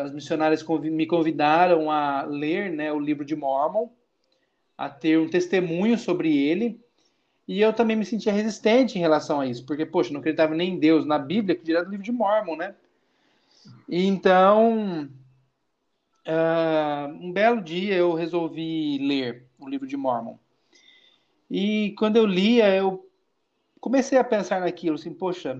As 0.03 0.11
missionárias 0.11 0.63
me 0.63 1.07
convidaram 1.07 1.89
a 1.89 2.23
ler 2.23 2.69
né, 2.71 2.91
o 2.91 2.99
livro 2.99 3.25
de 3.25 3.35
Mormon, 3.35 3.89
a 4.77 4.89
ter 4.89 5.17
um 5.17 5.29
testemunho 5.29 5.97
sobre 5.97 6.37
ele, 6.37 6.79
e 7.49 7.61
eu 7.61 7.73
também 7.73 7.97
me 7.97 8.05
sentia 8.05 8.31
resistente 8.31 8.95
em 8.95 9.01
relação 9.01 9.41
a 9.41 9.47
isso, 9.47 9.65
porque, 9.65 9.83
poxa, 9.83 10.13
não 10.13 10.19
acreditava 10.19 10.53
nem 10.53 10.75
em 10.75 10.79
Deus, 10.79 11.03
na 11.03 11.17
Bíblia, 11.17 11.55
que 11.55 11.63
dirá 11.63 11.81
do 11.81 11.89
livro 11.89 12.05
de 12.05 12.11
Mormon, 12.11 12.55
né? 12.55 12.75
E 13.87 14.05
então, 14.05 15.09
uh, 16.27 17.11
um 17.19 17.31
belo 17.31 17.59
dia 17.59 17.95
eu 17.95 18.13
resolvi 18.13 18.99
ler 18.99 19.47
o 19.57 19.67
livro 19.67 19.87
de 19.87 19.97
Mormon. 19.97 20.37
E 21.49 21.95
quando 21.97 22.17
eu 22.17 22.25
lia, 22.27 22.69
eu 22.75 23.09
comecei 23.81 24.19
a 24.19 24.23
pensar 24.23 24.61
naquilo, 24.61 24.93
assim, 24.93 25.11
poxa, 25.11 25.59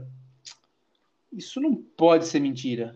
isso 1.34 1.60
não 1.60 1.74
pode 1.74 2.28
ser 2.28 2.40
mentira. 2.40 2.96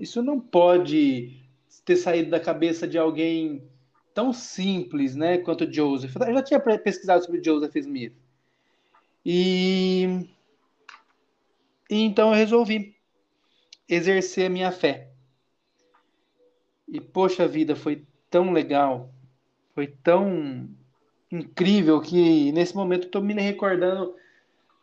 Isso 0.00 0.22
não 0.22 0.40
pode 0.40 1.38
ter 1.84 1.96
saído 1.96 2.30
da 2.30 2.40
cabeça 2.40 2.88
de 2.88 2.96
alguém 2.96 3.62
tão 4.14 4.32
simples, 4.32 5.14
né, 5.14 5.36
quanto 5.36 5.70
Joseph. 5.70 6.16
Eu 6.16 6.32
já 6.32 6.42
tinha 6.42 6.60
pesquisado 6.60 7.22
sobre 7.22 7.44
Joseph 7.44 7.76
Smith. 7.76 8.21
E, 9.24 10.28
e 11.88 12.00
então 12.02 12.30
eu 12.30 12.34
resolvi 12.34 12.96
exercer 13.88 14.46
a 14.46 14.50
minha 14.50 14.72
fé. 14.72 15.10
E 16.88 17.00
poxa 17.00 17.46
vida, 17.46 17.76
foi 17.76 18.04
tão 18.28 18.52
legal, 18.52 19.12
foi 19.74 19.86
tão 19.86 20.68
incrível 21.30 22.00
que 22.00 22.52
nesse 22.52 22.74
momento 22.74 23.06
estou 23.06 23.22
me 23.22 23.32
recordando 23.34 24.14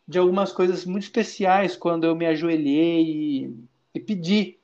de 0.07 0.17
algumas 0.17 0.51
coisas 0.51 0.85
muito 0.85 1.03
especiais 1.03 1.75
quando 1.75 2.05
eu 2.05 2.15
me 2.15 2.25
ajoelhei 2.25 3.03
e, 3.03 3.55
e 3.93 3.99
pedi. 3.99 4.57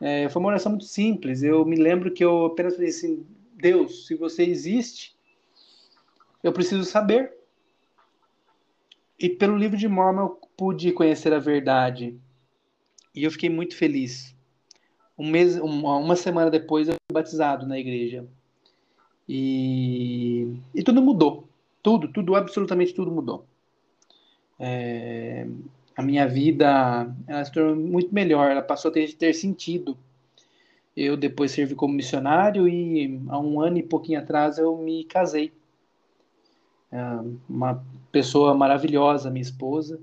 É, 0.00 0.28
foi 0.28 0.40
uma 0.40 0.50
oração 0.50 0.70
muito 0.70 0.84
simples. 0.84 1.42
Eu 1.42 1.64
me 1.64 1.76
lembro 1.76 2.12
que 2.12 2.24
eu 2.24 2.46
apenas 2.46 2.74
falei 2.74 2.90
assim: 2.90 3.26
Deus, 3.54 4.06
se 4.06 4.14
você 4.14 4.44
existe, 4.44 5.16
eu 6.42 6.52
preciso 6.52 6.84
saber. 6.84 7.32
E 9.18 9.28
pelo 9.28 9.56
livro 9.56 9.76
de 9.76 9.88
Mormon 9.88 10.22
eu 10.22 10.40
pude 10.56 10.92
conhecer 10.92 11.32
a 11.32 11.38
verdade. 11.38 12.18
E 13.14 13.24
eu 13.24 13.30
fiquei 13.30 13.48
muito 13.48 13.76
feliz. 13.76 14.34
Um 15.16 15.30
mês, 15.30 15.56
uma, 15.56 16.16
semana 16.16 16.50
depois 16.50 16.88
eu 16.88 16.94
fui 16.94 17.14
batizado 17.14 17.66
na 17.66 17.78
igreja. 17.78 18.26
E, 19.28 20.56
e 20.74 20.82
tudo 20.82 21.00
mudou. 21.00 21.48
Tudo, 21.82 22.08
tudo, 22.08 22.34
absolutamente 22.34 22.92
tudo 22.92 23.10
mudou. 23.10 23.46
É, 24.58 25.46
a 25.96 26.02
minha 26.02 26.26
vida 26.26 27.14
ela 27.26 27.44
se 27.44 27.52
tornou 27.52 27.76
muito 27.76 28.12
melhor, 28.12 28.50
ela 28.50 28.62
passou 28.62 28.90
a 28.90 28.94
ter, 28.94 29.12
ter 29.14 29.32
sentido. 29.32 29.96
Eu 30.96 31.16
depois 31.16 31.52
servi 31.52 31.74
como 31.74 31.94
missionário 31.94 32.68
e 32.68 33.20
há 33.28 33.38
um 33.38 33.60
ano 33.60 33.78
e 33.78 33.82
pouquinho 33.82 34.18
atrás 34.18 34.58
eu 34.58 34.76
me 34.76 35.04
casei. 35.04 35.52
É 36.94 36.98
uma 37.48 37.84
pessoa 38.12 38.54
maravilhosa, 38.54 39.28
minha 39.28 39.42
esposa, 39.42 40.00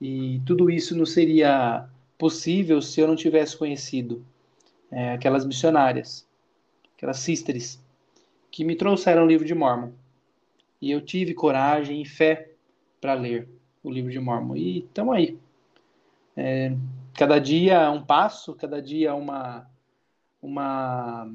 e 0.00 0.40
tudo 0.46 0.70
isso 0.70 0.96
não 0.96 1.04
seria 1.04 1.86
possível 2.16 2.80
se 2.80 2.98
eu 2.98 3.06
não 3.06 3.14
tivesse 3.14 3.54
conhecido 3.54 4.24
é, 4.90 5.12
aquelas 5.12 5.44
missionárias, 5.44 6.26
aquelas 6.96 7.18
sisters 7.18 7.78
que 8.50 8.64
me 8.64 8.74
trouxeram 8.74 9.24
o 9.24 9.26
livro 9.26 9.46
de 9.46 9.54
Mormon. 9.54 9.92
E 10.80 10.90
eu 10.90 11.02
tive 11.02 11.34
coragem 11.34 12.00
e 12.00 12.06
fé 12.06 12.52
para 13.02 13.12
ler 13.12 13.46
o 13.84 13.90
livro 13.90 14.10
de 14.10 14.18
Mormon. 14.18 14.56
E 14.56 14.78
estamos 14.78 15.14
aí. 15.14 15.38
É, 16.34 16.74
cada 17.12 17.38
dia 17.38 17.90
um 17.90 18.02
passo, 18.02 18.54
cada 18.54 18.80
dia 18.80 19.14
uma, 19.14 19.68
uma, 20.40 21.30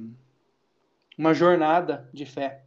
uma 1.15 1.33
jornada 1.35 2.09
de 2.11 2.25
fé. 2.25 2.62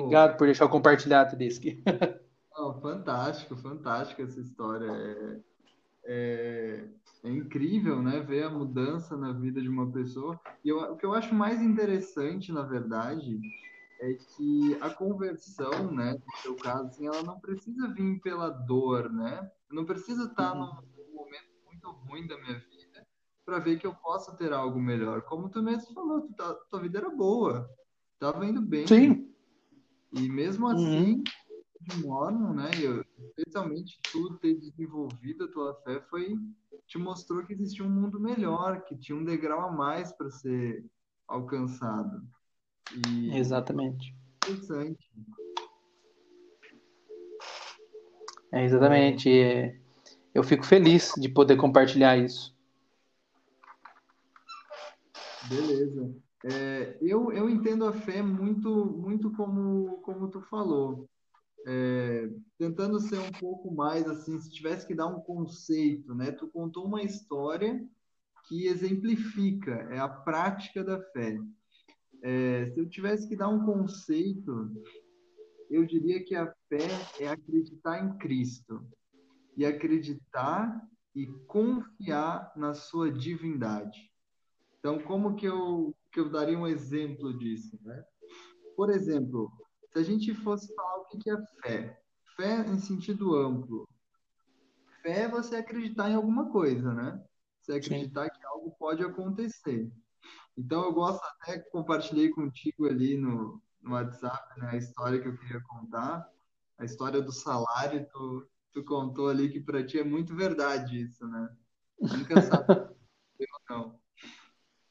Obrigado 0.00 0.36
por 0.36 0.46
deixar 0.46 0.64
eu 0.64 0.68
compartilhar, 0.68 1.26
Tedeschi. 1.26 1.82
Oh, 2.56 2.72
fantástico, 2.74 3.56
fantástico 3.56 4.22
essa 4.22 4.40
história. 4.40 4.86
É, 4.86 5.40
é, 6.06 6.88
é, 7.24 7.28
incrível, 7.28 8.00
né, 8.00 8.20
ver 8.20 8.44
a 8.44 8.50
mudança 8.50 9.16
na 9.16 9.32
vida 9.32 9.60
de 9.60 9.68
uma 9.68 9.90
pessoa. 9.90 10.40
E 10.64 10.68
eu, 10.68 10.78
o 10.78 10.96
que 10.96 11.04
eu 11.04 11.14
acho 11.14 11.34
mais 11.34 11.60
interessante, 11.60 12.52
na 12.52 12.62
verdade, 12.62 13.40
é 14.00 14.14
que 14.14 14.78
a 14.80 14.88
conversão, 14.90 15.90
né, 15.90 16.12
no 16.12 16.42
seu 16.42 16.54
caso, 16.54 16.86
assim, 16.86 17.08
ela 17.08 17.22
não 17.24 17.40
precisa 17.40 17.88
vir 17.88 18.20
pela 18.20 18.50
dor, 18.50 19.12
né? 19.12 19.50
não 19.74 19.84
precisa 19.84 20.24
estar 20.24 20.54
num 20.54 20.66
momento 21.12 21.50
muito 21.64 21.90
ruim 21.90 22.26
da 22.26 22.38
minha 22.38 22.54
vida 22.54 23.06
para 23.44 23.58
ver 23.58 23.78
que 23.78 23.86
eu 23.86 23.94
possa 23.94 24.34
ter 24.36 24.52
algo 24.52 24.80
melhor. 24.80 25.22
Como 25.22 25.50
tu 25.50 25.62
mesmo 25.62 25.92
falou, 25.92 26.22
tu 26.22 26.32
tá, 26.34 26.54
tua 26.70 26.80
vida 26.80 26.98
era 26.98 27.10
boa, 27.10 27.68
estava 28.14 28.46
indo 28.46 28.62
bem. 28.62 28.86
Sim. 28.86 29.33
E 30.14 30.28
mesmo 30.28 30.68
assim, 30.68 31.16
uhum 31.16 31.24
de 31.84 32.02
Mormon, 32.02 32.54
né? 32.54 32.70
Eu, 32.80 33.04
especialmente 33.18 33.98
tu 34.10 34.36
ter 34.38 34.54
desenvolvido 34.54 35.44
a 35.44 35.48
tua 35.48 35.74
fé 35.82 36.00
foi 36.08 36.34
te 36.86 36.98
mostrou 36.98 37.44
que 37.44 37.52
existia 37.52 37.84
um 37.84 37.90
mundo 37.90 38.18
melhor, 38.20 38.82
que 38.84 38.96
tinha 38.96 39.16
um 39.16 39.24
degrau 39.24 39.60
a 39.60 39.72
mais 39.72 40.12
para 40.12 40.30
ser 40.30 40.84
alcançado. 41.28 42.22
E 43.08 43.36
exatamente. 43.36 44.14
Interessante. 44.42 45.10
É 48.52 48.64
exatamente. 48.64 49.30
É, 49.30 49.78
eu 50.34 50.42
fico 50.42 50.64
feliz 50.64 51.12
de 51.16 51.28
poder 51.28 51.56
compartilhar 51.56 52.16
isso. 52.16 52.54
Beleza. 55.48 56.14
É, 56.44 56.98
eu, 57.00 57.32
eu 57.32 57.48
entendo 57.48 57.86
a 57.86 57.92
fé 57.92 58.20
muito 58.20 58.68
muito 58.86 59.32
como 59.32 60.02
como 60.02 60.28
tu 60.28 60.42
falou 60.42 61.08
é, 61.66 62.30
tentando 62.58 63.00
ser 63.00 63.18
um 63.18 63.32
pouco 63.32 63.74
mais 63.74 64.06
assim, 64.06 64.38
se 64.38 64.50
tivesse 64.50 64.86
que 64.86 64.94
dar 64.94 65.06
um 65.06 65.20
conceito, 65.20 66.14
né? 66.14 66.30
Tu 66.30 66.46
contou 66.48 66.84
uma 66.86 67.02
história 67.02 67.82
que 68.46 68.66
exemplifica, 68.66 69.72
é 69.90 69.98
a 69.98 70.08
prática 70.08 70.84
da 70.84 71.00
fé. 71.00 71.38
É, 72.22 72.70
se 72.70 72.78
eu 72.78 72.88
tivesse 72.88 73.28
que 73.28 73.36
dar 73.36 73.48
um 73.48 73.64
conceito, 73.64 74.70
eu 75.70 75.84
diria 75.86 76.22
que 76.22 76.34
a 76.34 76.52
fé 76.68 76.88
é 77.18 77.28
acreditar 77.28 78.04
em 78.04 78.16
Cristo 78.18 78.86
e 79.56 79.64
acreditar 79.64 80.86
e 81.14 81.26
confiar 81.46 82.52
na 82.56 82.74
sua 82.74 83.10
divindade. 83.10 84.10
Então, 84.78 84.98
como 84.98 85.36
que 85.36 85.46
eu, 85.46 85.94
que 86.14 86.20
eu 86.20 86.30
daria 86.30 86.56
um 86.56 86.66
exemplo 86.66 87.36
disso, 87.36 87.76
né? 87.82 88.04
Por 88.76 88.88
exemplo, 88.88 89.52
se 89.92 89.98
a 89.98 90.02
gente 90.02 90.32
fosse 90.32 90.72
falar 90.72 90.98
o 90.98 91.06
que 91.06 91.28
é 91.28 91.36
fé, 91.60 92.00
fé 92.36 92.60
em 92.68 92.78
sentido 92.78 93.34
amplo, 93.34 93.88
fé 95.02 95.22
é 95.22 95.28
você 95.28 95.56
acreditar 95.56 96.08
em 96.08 96.14
alguma 96.14 96.50
coisa, 96.50 96.94
né? 96.94 97.20
Você 97.60 97.72
acreditar 97.72 98.26
Sim. 98.26 98.30
que 98.30 98.46
algo 98.46 98.76
pode 98.78 99.02
acontecer. 99.02 99.92
Então 100.56 100.84
eu 100.84 100.92
gosto 100.92 101.20
até 101.24 101.58
compartilhei 101.58 102.30
contigo 102.30 102.86
ali 102.86 103.16
no, 103.16 103.60
no 103.82 103.94
WhatsApp 103.94 104.60
né, 104.60 104.70
a 104.70 104.76
história 104.76 105.20
que 105.20 105.26
eu 105.26 105.36
queria 105.36 105.60
contar, 105.62 106.30
a 106.78 106.84
história 106.84 107.20
do 107.20 107.32
salário. 107.32 108.06
Tu, 108.08 108.48
tu 108.72 108.84
contou 108.84 109.28
ali 109.28 109.50
que 109.50 109.60
para 109.60 109.84
ti 109.84 109.98
é 109.98 110.04
muito 110.04 110.36
verdade 110.36 111.02
isso, 111.02 111.26
né? 111.26 111.56
Nunca 112.00 112.40
sabe 112.40 112.66
eu 113.40 113.46
não. 113.68 114.03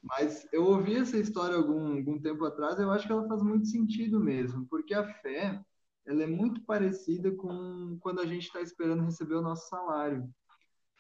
Mas 0.04 0.46
eu 0.52 0.66
ouvi 0.66 0.98
essa 0.98 1.18
história 1.18 1.56
algum, 1.56 1.96
algum 1.96 2.20
tempo 2.20 2.44
atrás, 2.44 2.78
eu 2.78 2.92
acho 2.92 3.08
que 3.08 3.14
ela 3.14 3.28
faz 3.28 3.42
muito 3.42 3.68
sentido 3.68 4.20
mesmo, 4.20 4.66
porque 4.68 4.94
a 4.94 5.08
fé 5.22 5.64
ela 6.06 6.24
é 6.24 6.28
muito 6.28 6.62
parecida 6.66 7.32
com 7.32 7.98
quando 8.02 8.20
a 8.20 8.26
gente 8.26 8.48
está 8.48 8.62
esperando 8.62 9.06
receber 9.06 9.36
o 9.36 9.42
nosso 9.42 9.70
salário. 9.70 10.30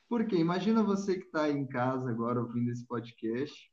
Porque 0.07 0.35
imagina 0.37 0.81
você 0.81 1.19
que 1.19 1.25
está 1.25 1.49
em 1.49 1.67
casa 1.67 2.09
agora 2.09 2.39
ouvindo 2.39 2.71
esse 2.71 2.85
podcast, 2.85 3.69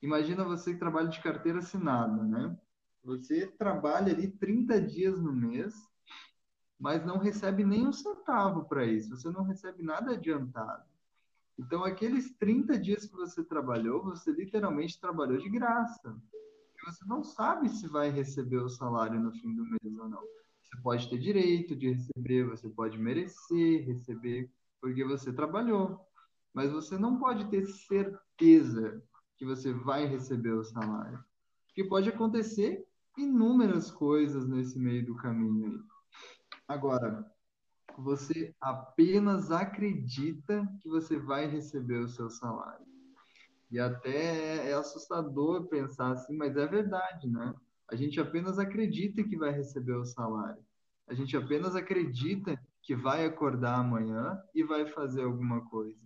imagina 0.00 0.44
você 0.44 0.72
que 0.72 0.78
trabalha 0.78 1.08
de 1.08 1.20
carteira 1.20 1.58
assinada, 1.58 2.22
né? 2.22 2.56
Você 3.02 3.46
trabalha 3.58 4.12
ali 4.12 4.30
30 4.30 4.80
dias 4.80 5.20
no 5.20 5.32
mês, 5.32 5.74
mas 6.78 7.04
não 7.04 7.18
recebe 7.18 7.64
nem 7.64 7.86
um 7.86 7.92
centavo 7.92 8.64
para 8.64 8.86
isso, 8.86 9.10
você 9.10 9.28
não 9.30 9.44
recebe 9.44 9.82
nada 9.82 10.12
adiantado. 10.12 10.93
Então, 11.58 11.84
aqueles 11.84 12.36
30 12.36 12.78
dias 12.78 13.06
que 13.06 13.14
você 13.14 13.44
trabalhou, 13.44 14.02
você 14.02 14.32
literalmente 14.32 15.00
trabalhou 15.00 15.38
de 15.38 15.48
graça. 15.48 16.16
E 16.76 16.84
você 16.84 17.04
não 17.06 17.22
sabe 17.22 17.68
se 17.68 17.86
vai 17.86 18.10
receber 18.10 18.58
o 18.58 18.68
salário 18.68 19.20
no 19.20 19.32
fim 19.32 19.54
do 19.54 19.64
mês 19.64 19.98
ou 19.98 20.08
não. 20.08 20.22
Você 20.62 20.76
pode 20.82 21.08
ter 21.08 21.18
direito 21.18 21.76
de 21.76 21.92
receber, 21.92 22.44
você 22.44 22.68
pode 22.68 22.98
merecer 22.98 23.86
receber, 23.86 24.50
porque 24.80 25.04
você 25.04 25.32
trabalhou. 25.32 26.00
Mas 26.52 26.72
você 26.72 26.98
não 26.98 27.18
pode 27.18 27.48
ter 27.50 27.66
certeza 27.66 29.02
que 29.36 29.44
você 29.44 29.72
vai 29.72 30.06
receber 30.06 30.52
o 30.52 30.64
salário. 30.64 31.22
Porque 31.66 31.84
pode 31.84 32.08
acontecer 32.08 32.84
inúmeras 33.16 33.90
coisas 33.90 34.48
nesse 34.48 34.78
meio 34.78 35.06
do 35.06 35.16
caminho 35.16 35.66
aí. 35.66 35.80
Agora, 36.66 37.24
você 38.02 38.54
apenas 38.60 39.50
acredita 39.50 40.66
que 40.80 40.88
você 40.88 41.18
vai 41.18 41.46
receber 41.46 41.98
o 41.98 42.08
seu 42.08 42.30
salário. 42.30 42.86
E 43.70 43.78
até 43.78 44.70
é 44.70 44.74
assustador 44.74 45.66
pensar 45.68 46.12
assim, 46.12 46.36
mas 46.36 46.56
é 46.56 46.66
verdade, 46.66 47.28
né? 47.28 47.54
A 47.90 47.96
gente 47.96 48.20
apenas 48.20 48.58
acredita 48.58 49.22
que 49.22 49.36
vai 49.36 49.50
receber 49.50 49.94
o 49.94 50.04
salário. 50.04 50.62
A 51.06 51.14
gente 51.14 51.36
apenas 51.36 51.76
acredita 51.76 52.58
que 52.82 52.94
vai 52.94 53.24
acordar 53.24 53.78
amanhã 53.78 54.38
e 54.54 54.62
vai 54.62 54.86
fazer 54.86 55.22
alguma 55.22 55.64
coisa. 55.68 55.98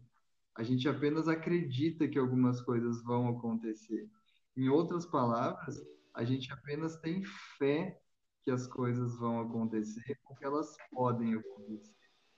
A 0.56 0.62
gente 0.62 0.88
apenas 0.88 1.28
acredita 1.28 2.08
que 2.08 2.18
algumas 2.18 2.60
coisas 2.60 3.02
vão 3.02 3.28
acontecer. 3.28 4.08
Em 4.56 4.68
outras 4.68 5.06
palavras, 5.06 5.80
a 6.14 6.24
gente 6.24 6.52
apenas 6.52 6.96
tem 6.96 7.22
fé 7.58 8.00
que 8.48 8.52
as 8.52 8.66
coisas 8.66 9.14
vão 9.18 9.40
acontecer 9.40 10.18
porque 10.26 10.42
elas 10.42 10.74
podem 10.90 11.34
acontecer. 11.34 11.92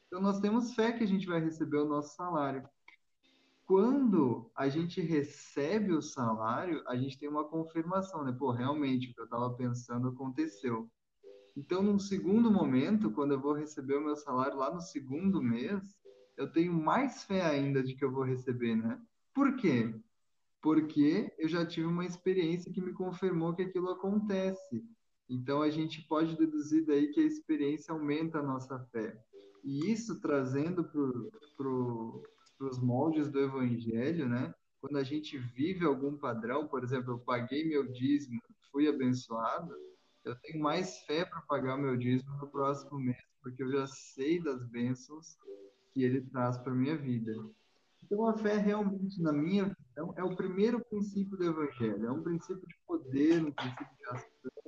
Então, 0.08 0.20
nós 0.20 0.40
temos 0.40 0.74
fé 0.74 0.90
que 0.90 1.04
a 1.04 1.06
gente 1.06 1.24
vai 1.24 1.38
receber 1.38 1.76
o 1.76 1.88
nosso 1.88 2.16
salário. 2.16 2.68
Quando 3.64 4.50
a 4.56 4.68
gente 4.68 5.00
recebe 5.00 5.92
o 5.92 6.02
salário, 6.02 6.82
a 6.88 6.96
gente 6.96 7.16
tem 7.16 7.28
uma 7.28 7.44
confirmação, 7.44 8.24
né? 8.24 8.34
Pô, 8.36 8.50
realmente, 8.50 9.08
o 9.08 9.14
que 9.14 9.20
eu 9.20 9.24
estava 9.24 9.54
pensando 9.54 10.08
aconteceu. 10.08 10.90
Então, 11.56 11.80
num 11.80 12.00
segundo 12.00 12.50
momento, 12.50 13.12
quando 13.12 13.30
eu 13.34 13.40
vou 13.40 13.52
receber 13.52 13.94
o 13.94 14.04
meu 14.04 14.16
salário 14.16 14.56
lá 14.56 14.74
no 14.74 14.80
segundo 14.80 15.40
mês, 15.40 15.80
eu 16.36 16.50
tenho 16.50 16.72
mais 16.72 17.22
fé 17.22 17.42
ainda 17.42 17.84
de 17.84 17.94
que 17.94 18.04
eu 18.04 18.10
vou 18.10 18.24
receber, 18.24 18.74
né? 18.74 19.00
Por 19.32 19.54
quê? 19.54 19.94
Porque 20.60 21.32
eu 21.38 21.48
já 21.48 21.64
tive 21.64 21.86
uma 21.86 22.04
experiência 22.04 22.72
que 22.72 22.82
me 22.82 22.92
confirmou 22.94 23.54
que 23.54 23.62
aquilo 23.62 23.90
acontece. 23.90 24.84
Então, 25.30 25.62
a 25.62 25.70
gente 25.70 26.02
pode 26.08 26.36
deduzir 26.36 26.84
daí 26.84 27.12
que 27.12 27.20
a 27.20 27.24
experiência 27.24 27.94
aumenta 27.94 28.40
a 28.40 28.42
nossa 28.42 28.80
fé. 28.90 29.16
E 29.62 29.92
isso 29.92 30.20
trazendo 30.20 30.82
para 30.82 31.08
pro, 31.56 32.22
os 32.60 32.80
moldes 32.80 33.30
do 33.30 33.38
evangelho, 33.38 34.28
né? 34.28 34.52
Quando 34.80 34.96
a 34.96 35.04
gente 35.04 35.38
vive 35.38 35.84
algum 35.84 36.16
padrão, 36.16 36.66
por 36.66 36.82
exemplo, 36.82 37.12
eu 37.12 37.18
paguei 37.20 37.64
meu 37.64 37.86
dízimo, 37.92 38.40
fui 38.72 38.88
abençoado, 38.88 39.72
eu 40.24 40.34
tenho 40.40 40.60
mais 40.60 40.98
fé 41.04 41.24
para 41.24 41.40
pagar 41.42 41.76
meu 41.76 41.96
dízimo 41.96 42.36
no 42.38 42.48
próximo 42.48 42.98
mês, 42.98 43.22
porque 43.40 43.62
eu 43.62 43.70
já 43.70 43.86
sei 43.86 44.42
das 44.42 44.66
bênçãos 44.66 45.36
que 45.92 46.02
ele 46.02 46.22
traz 46.22 46.58
para 46.58 46.74
minha 46.74 46.96
vida. 46.96 47.32
Então, 48.02 48.26
a 48.26 48.36
fé 48.36 48.56
realmente, 48.56 49.22
na 49.22 49.32
minha 49.32 49.64
visão, 49.64 50.12
é 50.16 50.24
o 50.24 50.34
primeiro 50.34 50.84
princípio 50.86 51.36
do 51.36 51.44
Evangelho. 51.44 52.06
É 52.06 52.10
um 52.10 52.22
princípio 52.22 52.66
de 52.66 52.74
poder, 52.84 53.44
um 53.44 53.52
princípio 53.52 53.96
de 53.96 54.04
ação. 54.06 54.59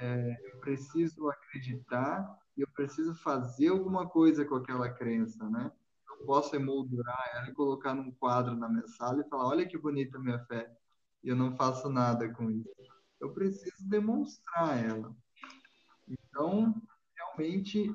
É, 0.00 0.36
eu 0.52 0.60
preciso 0.60 1.28
acreditar 1.28 2.38
e 2.56 2.62
eu 2.62 2.68
preciso 2.68 3.14
fazer 3.16 3.68
alguma 3.68 4.08
coisa 4.08 4.44
com 4.44 4.54
aquela 4.54 4.88
crença, 4.88 5.48
né? 5.48 5.72
Eu 6.10 6.26
posso 6.26 6.54
emoldurar 6.54 7.30
ela 7.34 7.48
e 7.48 7.54
colocar 7.54 7.94
num 7.94 8.10
quadro 8.12 8.56
na 8.56 8.68
minha 8.68 8.86
sala 8.86 9.20
e 9.20 9.28
falar: 9.28 9.48
olha 9.48 9.66
que 9.66 9.78
bonita 9.78 10.18
minha 10.18 10.38
fé. 10.46 10.70
E 11.22 11.28
eu 11.28 11.36
não 11.36 11.56
faço 11.56 11.88
nada 11.88 12.28
com 12.32 12.50
isso 12.50 12.98
eu 13.20 13.32
preciso 13.32 13.88
demonstrar 13.88 14.84
ela. 14.84 15.14
Então, 16.08 16.74
realmente, 17.16 17.94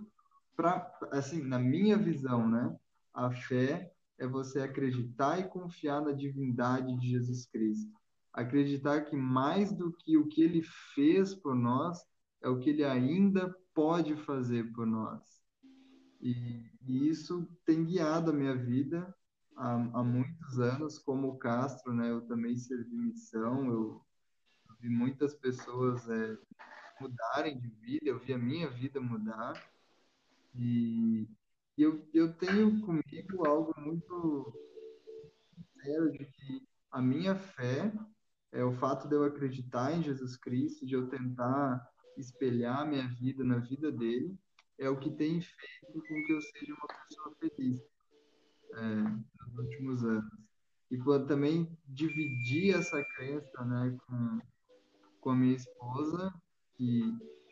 pra, 0.56 0.92
assim, 1.12 1.42
na 1.42 1.58
minha 1.58 1.98
visão, 1.98 2.48
né, 2.50 2.78
a 3.13 3.32
fé 3.32 3.94
é 4.18 4.28
você 4.28 4.62
acreditar 4.62 5.39
e 5.39 5.48
confiar 5.48 6.02
na 6.02 6.12
divindade 6.12 6.96
de 7.00 7.10
Jesus 7.10 7.46
Cristo. 7.48 7.92
Acreditar 8.34 9.02
que 9.02 9.15
mais 9.15 9.72
do 9.72 9.91
que 9.91 10.17
o 10.17 10.28
que 10.28 10.41
ele 10.41 10.63
fez 10.93 11.36
por 11.36 11.56
nós, 11.56 12.00
é 12.41 12.50
o 12.50 12.60
que 12.60 12.72
ele 12.72 12.84
ainda 12.84 13.56
pode 13.74 14.15
fazer 14.15 14.72
por 14.74 14.86
nós. 14.86 15.22
E, 16.19 16.63
e 16.88 17.10
isso 17.10 17.48
tem 17.65 17.84
guiado 17.84 18.32
a 18.32 18.34
minha 18.34 18.56
vida 18.56 19.13
há, 19.56 19.74
há 19.74 20.04
muitos 20.04 20.60
anos, 20.60 20.98
como 20.98 21.38
Castro, 21.38 21.93
né? 21.93 22.10
Eu 22.10 22.22
também 22.22 22.58
servi 22.58 22.96
missão, 22.96 23.69
eu 23.69 24.02
vi 24.80 24.89
muitas 24.89 25.36
pessoas 25.36 26.10
é, 26.10 26.38
mudarem 27.00 27.60
de 27.60 27.67
vida, 27.67 28.10
eu 28.10 28.19
vi 28.19 28.34
a 28.34 28.38
minha 28.38 28.69
vida 28.69 29.00
mudar. 29.00 29.54
E, 30.56 31.28
eu, 31.78 32.08
eu 32.13 32.34
tenho 32.34 32.82
comigo 32.82 33.48
algo 33.48 33.74
muito 33.80 34.54
sério 35.82 36.12
de 36.12 36.26
que 36.26 36.67
a 36.91 37.02
minha 37.02 37.36
fé 37.36 37.91
é 38.54 38.63
o 38.63 38.72
fato 38.74 39.08
de 39.08 39.16
eu 39.16 39.24
acreditar 39.24 39.92
em 39.92 40.04
Jesus 40.04 40.38
Cristo, 40.38 40.86
de 40.86 40.94
eu 40.94 41.08
tentar 41.08 41.86
espelhar 42.18 42.88
minha 42.88 43.08
vida 43.08 43.44
na 43.44 43.58
vida 43.58 43.92
dele, 43.92 44.38
é 44.78 44.88
o 44.88 44.98
que 44.98 45.10
tem 45.10 45.42
feito 45.42 46.02
com 46.08 46.24
que 46.24 46.34
eu 46.34 46.42
seja 46.42 46.74
uma 46.74 46.88
pessoa 46.88 47.36
feliz 47.39 47.82
é, 48.74 48.96
nos 49.48 49.58
últimos 49.58 50.04
anos. 50.06 50.44
E 50.92 50.98
também 51.26 51.76
dividir 51.88 52.76
essa 52.76 53.04
crença 53.16 53.66
né, 53.66 53.98
com, 54.06 54.39
com 55.20 55.30
a 55.32 55.36
minha 55.36 55.56
esposa, 55.56 56.32
que, 56.76 57.02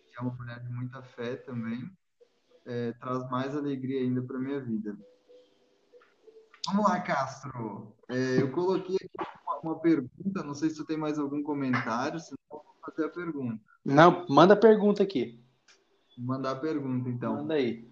que 0.07 0.17
é 0.17 0.21
uma 0.21 0.35
mulher 0.35 0.59
de 0.59 0.69
muita 0.69 1.01
fé 1.01 1.35
também, 1.37 1.89
é, 2.65 2.91
traz 2.93 3.27
mais 3.31 3.55
alegria 3.55 4.01
ainda 4.01 4.21
para 4.21 4.37
minha 4.37 4.61
vida. 4.61 4.95
Vamos 6.67 6.87
lá, 6.87 6.99
Castro. 6.99 7.95
É, 8.07 8.39
eu 8.39 8.51
coloquei 8.51 8.95
aqui 8.97 9.31
uma, 9.63 9.79
pergunta, 9.79 10.43
não 10.43 10.53
sei 10.53 10.69
se 10.69 10.77
tu 10.77 10.85
tem 10.85 10.97
mais 10.97 11.17
algum 11.19 11.43
comentário, 11.43 12.19
senão 12.19 12.37
eu 12.51 12.61
vou 12.63 12.75
fazer 12.85 13.05
a 13.05 13.09
pergunta. 13.09 13.61
Não, 13.83 14.25
manda 14.29 14.53
a 14.53 14.57
pergunta 14.57 15.03
aqui. 15.03 15.39
Vou 16.17 16.27
mandar 16.27 16.51
a 16.51 16.55
pergunta, 16.55 17.09
então. 17.09 17.35
Manda 17.35 17.55
aí. 17.55 17.89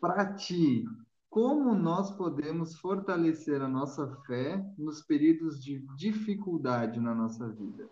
Para 0.00 0.34
ti, 0.34 0.84
como 1.28 1.74
nós 1.74 2.10
podemos 2.10 2.76
fortalecer 2.76 3.60
a 3.60 3.68
nossa 3.68 4.06
fé 4.26 4.64
nos 4.78 5.02
períodos 5.02 5.62
de 5.62 5.78
dificuldade 5.96 7.00
na 7.00 7.14
nossa 7.14 7.48
vida? 7.48 7.88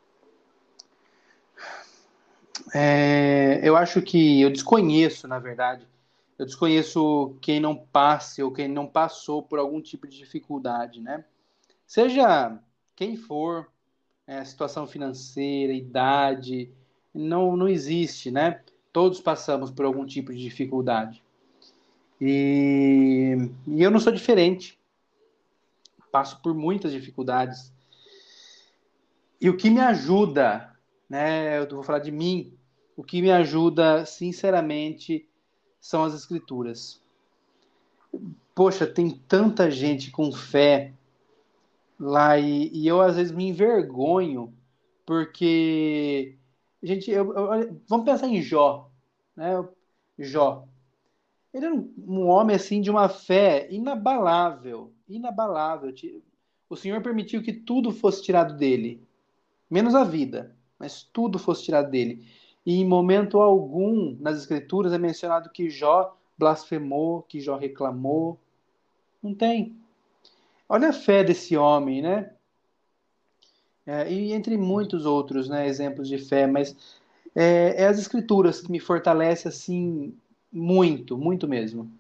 É, 2.75 3.61
eu 3.63 3.77
acho 3.77 4.01
que 4.03 4.41
eu 4.41 4.51
desconheço, 4.51 5.29
na 5.29 5.39
verdade. 5.39 5.87
Eu 6.39 6.45
desconheço 6.45 7.37
quem 7.41 7.61
não 7.61 7.75
passe 7.75 8.43
ou 8.43 8.53
quem 8.53 8.69
não 8.69 8.87
passou 8.87 9.43
por 9.43 9.59
algum 9.59 9.81
tipo 9.81 10.07
de 10.07 10.19
dificuldade, 10.19 11.01
né? 11.01 11.25
Seja 11.87 12.59
quem 12.97 13.15
for, 13.15 13.71
é, 14.27 14.43
situação 14.43 14.87
financeira, 14.87 15.73
idade, 15.73 16.73
não, 17.15 17.55
não 17.55 17.69
existe, 17.69 18.31
né? 18.31 18.63
Todos 18.93 19.21
passamos 19.21 19.71
por 19.71 19.85
algum 19.85 20.07
tipo 20.07 20.33
de 20.33 20.41
dificuldade. 20.41 21.23
E, 22.19 23.37
e 23.67 23.83
eu 23.83 23.91
não 23.91 24.01
sou 24.01 24.11
diferente. 24.11 24.79
Passo 26.11 26.41
por 26.41 26.55
muitas 26.55 26.93
dificuldades. 26.93 27.71
E 29.39 29.51
o 29.51 29.57
que 29.57 29.69
me 29.69 29.81
ajuda, 29.81 30.75
né? 31.09 31.59
Eu 31.59 31.69
vou 31.69 31.83
falar 31.83 31.99
de 31.99 32.11
mim. 32.11 32.55
O 32.97 33.05
que 33.05 33.21
me 33.21 33.31
ajuda, 33.31 34.07
sinceramente, 34.07 35.29
são 35.79 36.03
as 36.03 36.15
escrituras. 36.15 37.03
Poxa, 38.55 38.87
tem 38.87 39.11
tanta 39.11 39.71
gente 39.71 40.11
com 40.11 40.33
fé 40.33 40.95
lá 41.99 42.39
e, 42.39 42.71
e 42.73 42.87
eu 42.87 43.01
às 43.01 43.17
vezes 43.17 43.33
me 43.33 43.49
envergonho 43.49 44.53
porque 45.05 46.37
gente, 46.83 47.11
eu, 47.11 47.33
eu, 47.33 47.81
vamos 47.89 48.05
pensar 48.05 48.27
em 48.29 48.43
Jó, 48.43 48.91
né? 49.37 49.67
Jó. 50.19 50.67
Ele 51.53 51.67
era 51.67 51.75
um, 51.75 51.93
um, 52.07 52.27
homem 52.27 52.57
assim 52.57 52.81
de 52.81 52.91
uma 52.91 53.09
fé 53.09 53.67
inabalável, 53.71 54.93
inabalável. 55.09 55.93
O 56.69 56.77
Senhor 56.77 57.03
permitiu 57.03 57.43
que 57.43 57.53
tudo 57.53 57.93
fosse 57.93 58.23
tirado 58.23 58.57
dele, 58.57 59.03
menos 59.71 59.95
a 59.95 60.05
vida, 60.05 60.55
mas 60.79 61.03
tudo 61.03 61.39
fosse 61.39 61.65
tirado 61.65 61.91
dele. 61.91 62.27
E 62.65 62.81
em 62.81 62.87
momento 62.87 63.41
algum 63.41 64.17
nas 64.21 64.39
Escrituras 64.39 64.93
é 64.93 64.99
mencionado 64.99 65.51
que 65.51 65.71
Jó 65.71 66.17
blasfemou, 66.37 67.23
que 67.23 67.41
Jó 67.41 67.57
reclamou. 67.57 68.39
Não 69.23 69.35
tem. 69.35 69.77
Olha 70.69 70.91
a 70.91 70.93
fé 70.93 71.25
desse 71.25 71.57
homem, 71.57 72.03
né? 72.03 72.37
É, 73.87 74.13
e 74.13 74.33
entre 74.33 74.57
muitos 74.57 75.07
outros 75.07 75.49
né, 75.49 75.67
exemplos 75.69 76.09
de 76.09 76.19
fé, 76.19 76.47
mas 76.47 76.77
é, 77.35 77.83
é 77.83 77.87
as 77.87 77.99
escrituras 77.99 78.61
que 78.61 78.71
me 78.71 78.81
fortalecem 78.81 79.49
assim 79.49 80.19
muito, 80.53 81.17
muito 81.17 81.47
mesmo. 81.47 81.93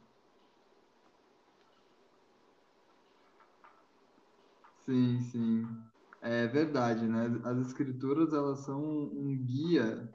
Sim, 4.85 5.21
sim. 5.21 5.87
É 6.23 6.47
verdade, 6.47 7.07
né? 7.07 7.27
As 7.45 7.59
escrituras 7.59 8.33
elas 8.33 8.61
são 8.65 8.81
um 8.83 9.37
guia 9.45 10.09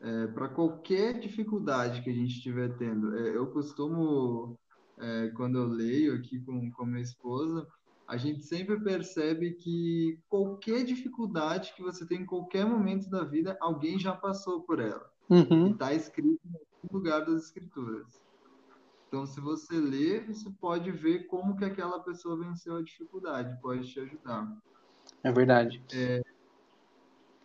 é, 0.00 0.28
para 0.28 0.48
qualquer 0.50 1.20
dificuldade 1.20 2.02
que 2.02 2.10
a 2.10 2.14
gente 2.14 2.34
estiver 2.34 2.76
tendo. 2.78 3.16
É, 3.16 3.36
eu 3.36 3.52
costumo, 3.52 4.59
é, 5.00 5.28
quando 5.28 5.58
eu 5.58 5.66
leio 5.66 6.14
aqui 6.14 6.38
com, 6.40 6.70
com 6.70 6.84
minha 6.84 7.02
esposa, 7.02 7.66
a 8.06 8.16
gente 8.16 8.42
sempre 8.42 8.78
percebe 8.80 9.52
que 9.52 10.18
qualquer 10.28 10.84
dificuldade 10.84 11.72
que 11.74 11.82
você 11.82 12.04
tem 12.06 12.22
em 12.22 12.26
qualquer 12.26 12.66
momento 12.66 13.08
da 13.08 13.24
vida, 13.24 13.56
alguém 13.60 13.98
já 13.98 14.12
passou 14.12 14.62
por 14.62 14.80
ela. 14.80 15.10
Uhum. 15.28 15.70
Está 15.70 15.94
escrito 15.94 16.40
no 16.44 16.98
lugar 16.98 17.24
das 17.24 17.44
escrituras. 17.44 18.20
Então, 19.06 19.26
se 19.26 19.40
você 19.40 19.74
ler, 19.74 20.26
você 20.26 20.50
pode 20.60 20.90
ver 20.90 21.26
como 21.26 21.56
que 21.56 21.64
aquela 21.64 22.00
pessoa 22.00 22.36
venceu 22.36 22.76
a 22.76 22.82
dificuldade, 22.82 23.60
pode 23.60 23.88
te 23.88 24.00
ajudar. 24.00 24.56
É 25.24 25.32
verdade. 25.32 25.82
É... 25.92 26.22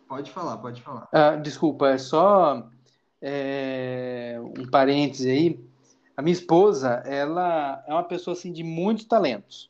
Pode 0.08 0.30
falar, 0.30 0.58
pode 0.58 0.82
falar. 0.82 1.08
Ah, 1.12 1.36
desculpa, 1.36 1.88
é 1.88 1.98
só 1.98 2.70
é... 3.20 4.40
um 4.58 4.68
parêntese 4.68 5.30
aí. 5.30 5.65
A 6.16 6.22
minha 6.22 6.32
esposa, 6.32 7.02
ela 7.04 7.84
é 7.86 7.92
uma 7.92 8.04
pessoa 8.04 8.32
assim 8.32 8.52
de 8.52 8.64
muitos 8.64 9.04
talentos. 9.04 9.68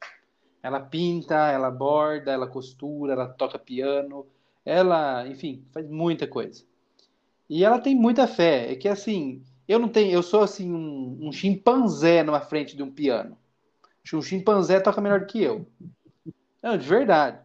Ela 0.62 0.80
pinta, 0.80 1.34
ela 1.50 1.70
borda, 1.70 2.30
ela 2.30 2.46
costura, 2.46 3.12
ela 3.12 3.28
toca 3.28 3.58
piano, 3.58 4.26
ela, 4.64 5.26
enfim, 5.26 5.64
faz 5.72 5.88
muita 5.88 6.26
coisa. 6.26 6.64
E 7.48 7.64
ela 7.64 7.80
tem 7.80 7.94
muita 7.94 8.26
fé. 8.26 8.72
É 8.72 8.76
que 8.76 8.88
assim, 8.88 9.42
eu 9.66 9.78
não 9.78 9.88
tenho, 9.88 10.12
eu 10.12 10.22
sou 10.22 10.42
assim 10.42 10.72
um, 10.72 11.28
um 11.28 11.32
chimpanzé 11.32 12.22
numa 12.22 12.40
frente 12.40 12.76
de 12.76 12.82
um 12.82 12.90
piano. 12.90 13.36
Um 14.14 14.22
chimpanzé 14.22 14.78
toca 14.78 15.00
melhor 15.00 15.20
do 15.20 15.26
que 15.26 15.42
eu. 15.42 15.66
Não, 16.62 16.76
de 16.76 16.86
verdade. 16.86 17.40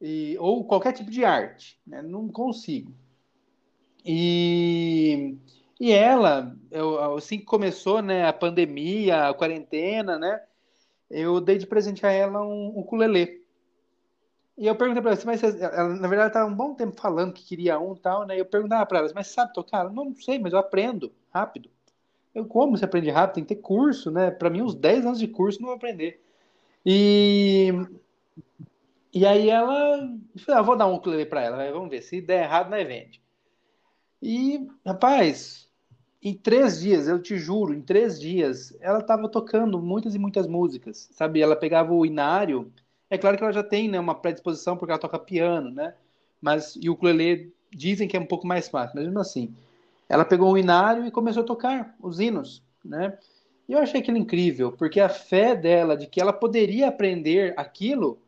E, 0.00 0.36
ou 0.38 0.64
qualquer 0.64 0.92
tipo 0.92 1.10
de 1.10 1.24
arte, 1.24 1.80
né? 1.86 2.00
Não 2.02 2.28
consigo. 2.28 2.92
E, 4.04 5.36
e 5.78 5.92
ela, 5.92 6.56
eu, 6.70 7.14
assim 7.16 7.38
que 7.38 7.44
começou, 7.44 8.02
né, 8.02 8.26
a 8.26 8.32
pandemia, 8.32 9.28
a 9.28 9.34
quarentena, 9.34 10.18
né? 10.18 10.40
eu 11.10 11.40
dei 11.40 11.58
de 11.58 11.66
presente 11.66 12.04
a 12.04 12.10
ela 12.10 12.42
um 12.42 12.68
ukulele. 12.78 13.44
E 14.58 14.66
eu 14.66 14.74
perguntei 14.74 15.02
para 15.02 15.12
ela, 15.12 15.22
mas 15.26 15.42
ela, 15.42 15.88
na 15.94 16.08
verdade, 16.08 16.28
estava 16.28 16.50
um 16.50 16.54
bom 16.54 16.74
tempo 16.74 16.98
falando 16.98 17.32
que 17.32 17.44
queria 17.44 17.78
um 17.78 17.94
e 17.94 17.98
tal, 17.98 18.26
né? 18.26 18.40
Eu 18.40 18.46
perguntava 18.46 18.86
para 18.86 19.00
ela, 19.00 19.12
mas 19.14 19.28
sabe 19.28 19.52
tocar? 19.52 19.90
Não, 19.90 20.14
sei, 20.14 20.38
mas 20.38 20.52
eu 20.52 20.58
aprendo 20.58 21.12
rápido. 21.32 21.70
Eu, 22.34 22.46
como 22.46 22.76
você 22.76 22.84
aprende 22.86 23.10
rápido? 23.10 23.34
Tem 23.34 23.44
que 23.44 23.54
ter 23.54 23.60
curso, 23.60 24.10
né? 24.10 24.30
Para 24.30 24.48
mim, 24.50 24.62
uns 24.62 24.74
10 24.74 25.04
anos 25.04 25.18
de 25.18 25.28
curso 25.28 25.60
não 25.60 25.68
vou 25.68 25.76
aprender. 25.76 26.22
E, 26.84 27.70
e 29.12 29.26
aí 29.26 29.50
ela, 29.50 30.08
ah, 30.48 30.62
vou 30.62 30.76
dar 30.76 30.86
um 30.86 30.94
ukulele 30.94 31.26
para 31.26 31.42
ela, 31.42 31.72
vamos 31.72 31.90
ver, 31.90 32.00
se 32.02 32.20
der 32.20 32.44
errado, 32.44 32.70
nós 32.70 32.86
vende. 32.86 33.22
E, 34.22 34.66
rapaz, 34.84 35.65
em 36.22 36.34
três 36.34 36.80
dias, 36.80 37.06
eu 37.08 37.20
te 37.20 37.38
juro, 37.38 37.74
em 37.74 37.80
três 37.80 38.18
dias, 38.18 38.76
ela 38.80 38.98
estava 38.98 39.28
tocando 39.28 39.80
muitas 39.80 40.14
e 40.14 40.18
muitas 40.18 40.46
músicas, 40.46 41.08
sabe? 41.12 41.40
Ela 41.40 41.54
pegava 41.54 41.92
o 41.92 42.06
inário, 42.06 42.72
é 43.08 43.16
claro 43.16 43.36
que 43.36 43.44
ela 43.44 43.52
já 43.52 43.62
tem 43.62 43.88
né, 43.88 44.00
uma 44.00 44.14
predisposição 44.14 44.76
porque 44.76 44.90
ela 44.92 45.00
toca 45.00 45.18
piano, 45.18 45.70
né? 45.70 45.94
Mas 46.40 46.76
e 46.76 46.88
o 46.88 46.94
ukulele 46.94 47.52
dizem 47.70 48.08
que 48.08 48.16
é 48.16 48.20
um 48.20 48.26
pouco 48.26 48.46
mais 48.46 48.68
fácil, 48.68 48.96
mas 48.96 49.04
mesmo 49.04 49.20
assim, 49.20 49.54
ela 50.08 50.24
pegou 50.24 50.52
o 50.52 50.58
inário 50.58 51.06
e 51.06 51.10
começou 51.10 51.42
a 51.42 51.46
tocar 51.46 51.94
os 52.00 52.18
hinos, 52.18 52.62
né? 52.84 53.18
E 53.68 53.72
eu 53.72 53.78
achei 53.78 54.00
aquilo 54.00 54.16
incrível, 54.16 54.72
porque 54.72 55.00
a 55.00 55.08
fé 55.08 55.54
dela 55.54 55.96
de 55.96 56.06
que 56.06 56.20
ela 56.20 56.32
poderia 56.32 56.88
aprender 56.88 57.52
aquilo 57.56 58.18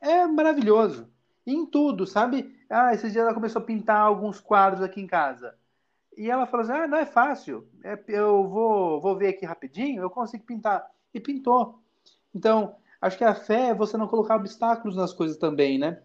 é 0.00 0.26
maravilhoso. 0.26 1.08
Em 1.46 1.66
tudo, 1.66 2.06
sabe? 2.06 2.54
Ah, 2.68 2.92
esses 2.92 3.12
dias 3.12 3.24
ela 3.24 3.34
começou 3.34 3.62
a 3.62 3.64
pintar 3.64 4.00
alguns 4.00 4.40
quadros 4.40 4.82
aqui 4.82 5.00
em 5.00 5.06
casa. 5.06 5.54
E 6.16 6.30
ela 6.30 6.46
falou 6.46 6.64
assim: 6.64 6.72
ah, 6.72 6.86
não 6.86 6.98
é 6.98 7.06
fácil, 7.06 7.66
é, 7.82 7.98
eu 8.08 8.48
vou, 8.48 9.00
vou 9.00 9.16
ver 9.16 9.28
aqui 9.28 9.46
rapidinho, 9.46 10.02
eu 10.02 10.10
consigo 10.10 10.44
pintar. 10.44 10.86
E 11.14 11.20
pintou. 11.20 11.82
Então, 12.34 12.76
acho 13.00 13.18
que 13.18 13.24
a 13.24 13.34
fé 13.34 13.68
é 13.68 13.74
você 13.74 13.96
não 13.96 14.08
colocar 14.08 14.36
obstáculos 14.36 14.96
nas 14.96 15.12
coisas 15.12 15.36
também, 15.36 15.78
né? 15.78 16.02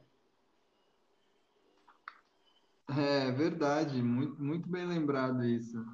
É 2.89 3.31
verdade, 3.31 4.01
muito, 4.01 4.41
muito 4.41 4.69
bem 4.69 4.85
lembrado 4.85 5.43
isso. 5.43 5.85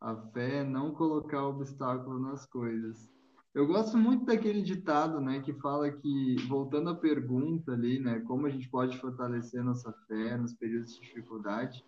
A 0.00 0.16
fé 0.16 0.58
é 0.58 0.64
não 0.64 0.92
colocar 0.92 1.46
obstáculo 1.46 2.18
nas 2.18 2.44
coisas. 2.46 3.08
Eu 3.54 3.68
gosto 3.68 3.96
muito 3.96 4.24
daquele 4.24 4.60
ditado, 4.60 5.20
né, 5.20 5.40
que 5.40 5.52
fala 5.54 5.88
que, 5.88 6.36
voltando 6.48 6.90
à 6.90 6.94
pergunta 6.94 7.72
ali, 7.72 8.00
né, 8.00 8.18
como 8.26 8.46
a 8.46 8.50
gente 8.50 8.68
pode 8.68 8.98
fortalecer 8.98 9.62
nossa 9.62 9.92
fé 10.08 10.36
nos 10.36 10.52
períodos 10.52 10.94
de 10.94 11.02
dificuldade, 11.02 11.84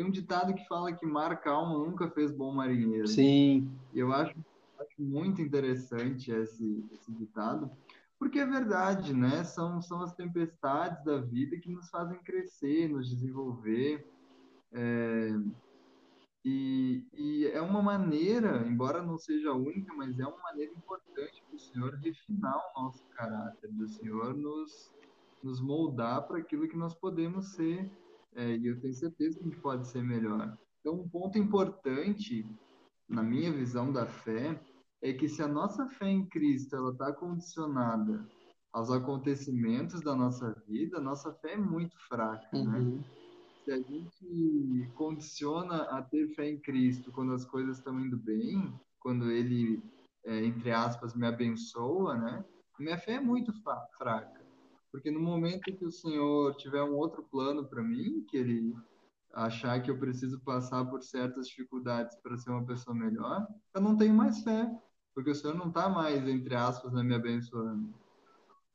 tem 0.00 0.06
um 0.06 0.10
ditado 0.10 0.54
que 0.54 0.66
fala 0.66 0.94
que 0.94 1.04
mar 1.04 1.38
calmo 1.42 1.84
nunca 1.84 2.08
fez 2.08 2.32
bom 2.32 2.54
marinheiro. 2.54 3.06
Sim. 3.06 3.70
Eu 3.94 4.10
acho, 4.10 4.34
acho 4.78 5.02
muito 5.02 5.42
interessante 5.42 6.32
esse, 6.32 6.88
esse 6.90 7.12
ditado, 7.12 7.70
porque 8.18 8.38
é 8.38 8.46
verdade, 8.46 9.12
né? 9.12 9.44
São, 9.44 9.82
são 9.82 10.00
as 10.00 10.14
tempestades 10.14 11.04
da 11.04 11.18
vida 11.18 11.58
que 11.58 11.70
nos 11.70 11.90
fazem 11.90 12.18
crescer, 12.22 12.88
nos 12.88 13.10
desenvolver. 13.10 14.08
É, 14.72 15.38
e, 16.42 17.04
e, 17.12 17.46
é 17.48 17.60
uma 17.60 17.82
maneira, 17.82 18.66
embora 18.66 19.02
não 19.02 19.18
seja 19.18 19.50
a 19.50 19.54
única, 19.54 19.92
mas 19.92 20.18
é 20.18 20.26
uma 20.26 20.42
maneira 20.44 20.72
importante 20.72 21.44
para 21.46 21.56
o 21.56 21.60
Senhor 21.60 21.94
refinar 21.96 22.56
o 22.56 22.84
nosso 22.84 23.04
caráter, 23.10 23.70
do 23.70 23.86
Senhor 23.86 24.32
nos, 24.32 24.90
nos 25.42 25.60
moldar 25.60 26.26
para 26.26 26.38
aquilo 26.38 26.66
que 26.66 26.76
nós 26.76 26.94
podemos 26.94 27.52
ser 27.52 27.90
é, 28.34 28.56
e 28.56 28.66
eu 28.66 28.80
tenho 28.80 28.94
certeza 28.94 29.38
que 29.38 29.44
a 29.44 29.48
gente 29.48 29.60
pode 29.60 29.88
ser 29.88 30.02
melhor. 30.02 30.56
Então, 30.80 30.94
um 30.94 31.08
ponto 31.08 31.38
importante, 31.38 32.46
na 33.08 33.22
minha 33.22 33.52
visão 33.52 33.92
da 33.92 34.06
fé, 34.06 34.60
é 35.02 35.12
que 35.12 35.28
se 35.28 35.42
a 35.42 35.48
nossa 35.48 35.88
fé 35.88 36.08
em 36.08 36.26
Cristo 36.26 36.76
ela 36.76 36.92
está 36.92 37.12
condicionada 37.12 38.26
aos 38.72 38.90
acontecimentos 38.90 40.00
da 40.00 40.14
nossa 40.14 40.54
vida, 40.68 40.98
a 40.98 41.00
nossa 41.00 41.32
fé 41.34 41.52
é 41.52 41.56
muito 41.56 41.96
fraca, 42.08 42.48
né? 42.52 42.78
uhum. 42.78 42.96
né? 42.96 43.04
Se 43.64 43.72
a 43.72 43.78
gente 43.78 44.90
condiciona 44.94 45.82
a 45.82 46.02
ter 46.02 46.28
fé 46.34 46.48
em 46.48 46.58
Cristo 46.58 47.12
quando 47.12 47.32
as 47.32 47.44
coisas 47.44 47.78
estão 47.78 48.00
indo 48.00 48.16
bem, 48.16 48.72
quando 48.98 49.30
Ele, 49.30 49.82
é, 50.24 50.44
entre 50.44 50.70
aspas, 50.70 51.14
me 51.14 51.26
abençoa, 51.26 52.16
né? 52.16 52.44
Minha 52.78 52.96
fé 52.96 53.14
é 53.14 53.20
muito 53.20 53.52
fraca. 53.98 54.39
Porque 54.92 55.10
no 55.10 55.20
momento 55.20 55.72
que 55.76 55.84
o 55.84 55.92
Senhor 55.92 56.54
tiver 56.56 56.82
um 56.82 56.96
outro 56.96 57.22
plano 57.22 57.64
para 57.64 57.82
mim, 57.82 58.24
que 58.28 58.36
ele 58.36 58.74
achar 59.32 59.80
que 59.80 59.90
eu 59.90 59.98
preciso 59.98 60.40
passar 60.40 60.84
por 60.84 61.02
certas 61.02 61.46
dificuldades 61.46 62.16
para 62.16 62.36
ser 62.36 62.50
uma 62.50 62.64
pessoa 62.64 62.94
melhor, 62.94 63.46
eu 63.72 63.80
não 63.80 63.96
tenho 63.96 64.12
mais 64.12 64.42
fé, 64.42 64.68
porque 65.14 65.30
o 65.30 65.34
Senhor 65.34 65.54
não 65.54 65.68
está 65.68 65.88
mais, 65.88 66.26
entre 66.26 66.54
aspas, 66.54 66.92
me 66.92 67.14
abençoando. 67.14 67.94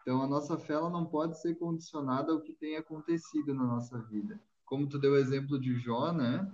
Então, 0.02 0.22
a 0.22 0.28
nossa 0.28 0.58
fé 0.58 0.74
ela 0.74 0.90
não 0.90 1.06
pode 1.06 1.42
ser 1.42 1.56
condicionada 1.56 2.32
ao 2.32 2.40
que 2.40 2.54
tem 2.54 2.78
acontecido 2.78 3.54
na 3.54 3.64
nossa 3.66 3.98
vida. 4.04 4.40
Como 4.64 4.88
tu 4.88 5.00
deu 5.00 5.14
o 5.14 5.18
exemplo 5.18 5.60
de 5.60 5.76
Jó, 5.80 6.14
né? 6.14 6.48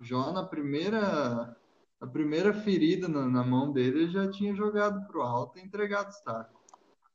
Jó, 0.00 0.32
na 0.32 0.44
primeira, 0.44 1.56
a 2.00 2.06
primeira 2.06 2.52
ferida 2.52 3.06
na, 3.08 3.26
na 3.26 3.44
mão 3.44 3.72
dele, 3.72 4.10
já 4.10 4.28
tinha 4.28 4.54
jogado 4.54 5.06
para 5.06 5.18
o 5.18 5.22
alto 5.22 5.58
e 5.58 5.62
entregado 5.62 6.08
o 6.08 6.12
saco. 6.12 6.56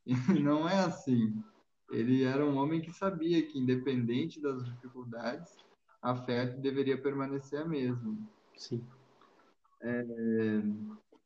E 0.35 0.39
não 0.39 0.67
é 0.67 0.79
assim. 0.79 1.43
Ele 1.91 2.23
era 2.23 2.45
um 2.45 2.57
homem 2.57 2.81
que 2.81 2.91
sabia 2.91 3.45
que, 3.45 3.59
independente 3.59 4.41
das 4.41 4.63
dificuldades, 4.65 5.55
a 6.01 6.15
fé 6.15 6.45
deveria 6.45 6.99
permanecer 6.99 7.59
a 7.61 7.65
mesma. 7.65 8.17
Sim. 8.55 8.83
É, 9.81 10.63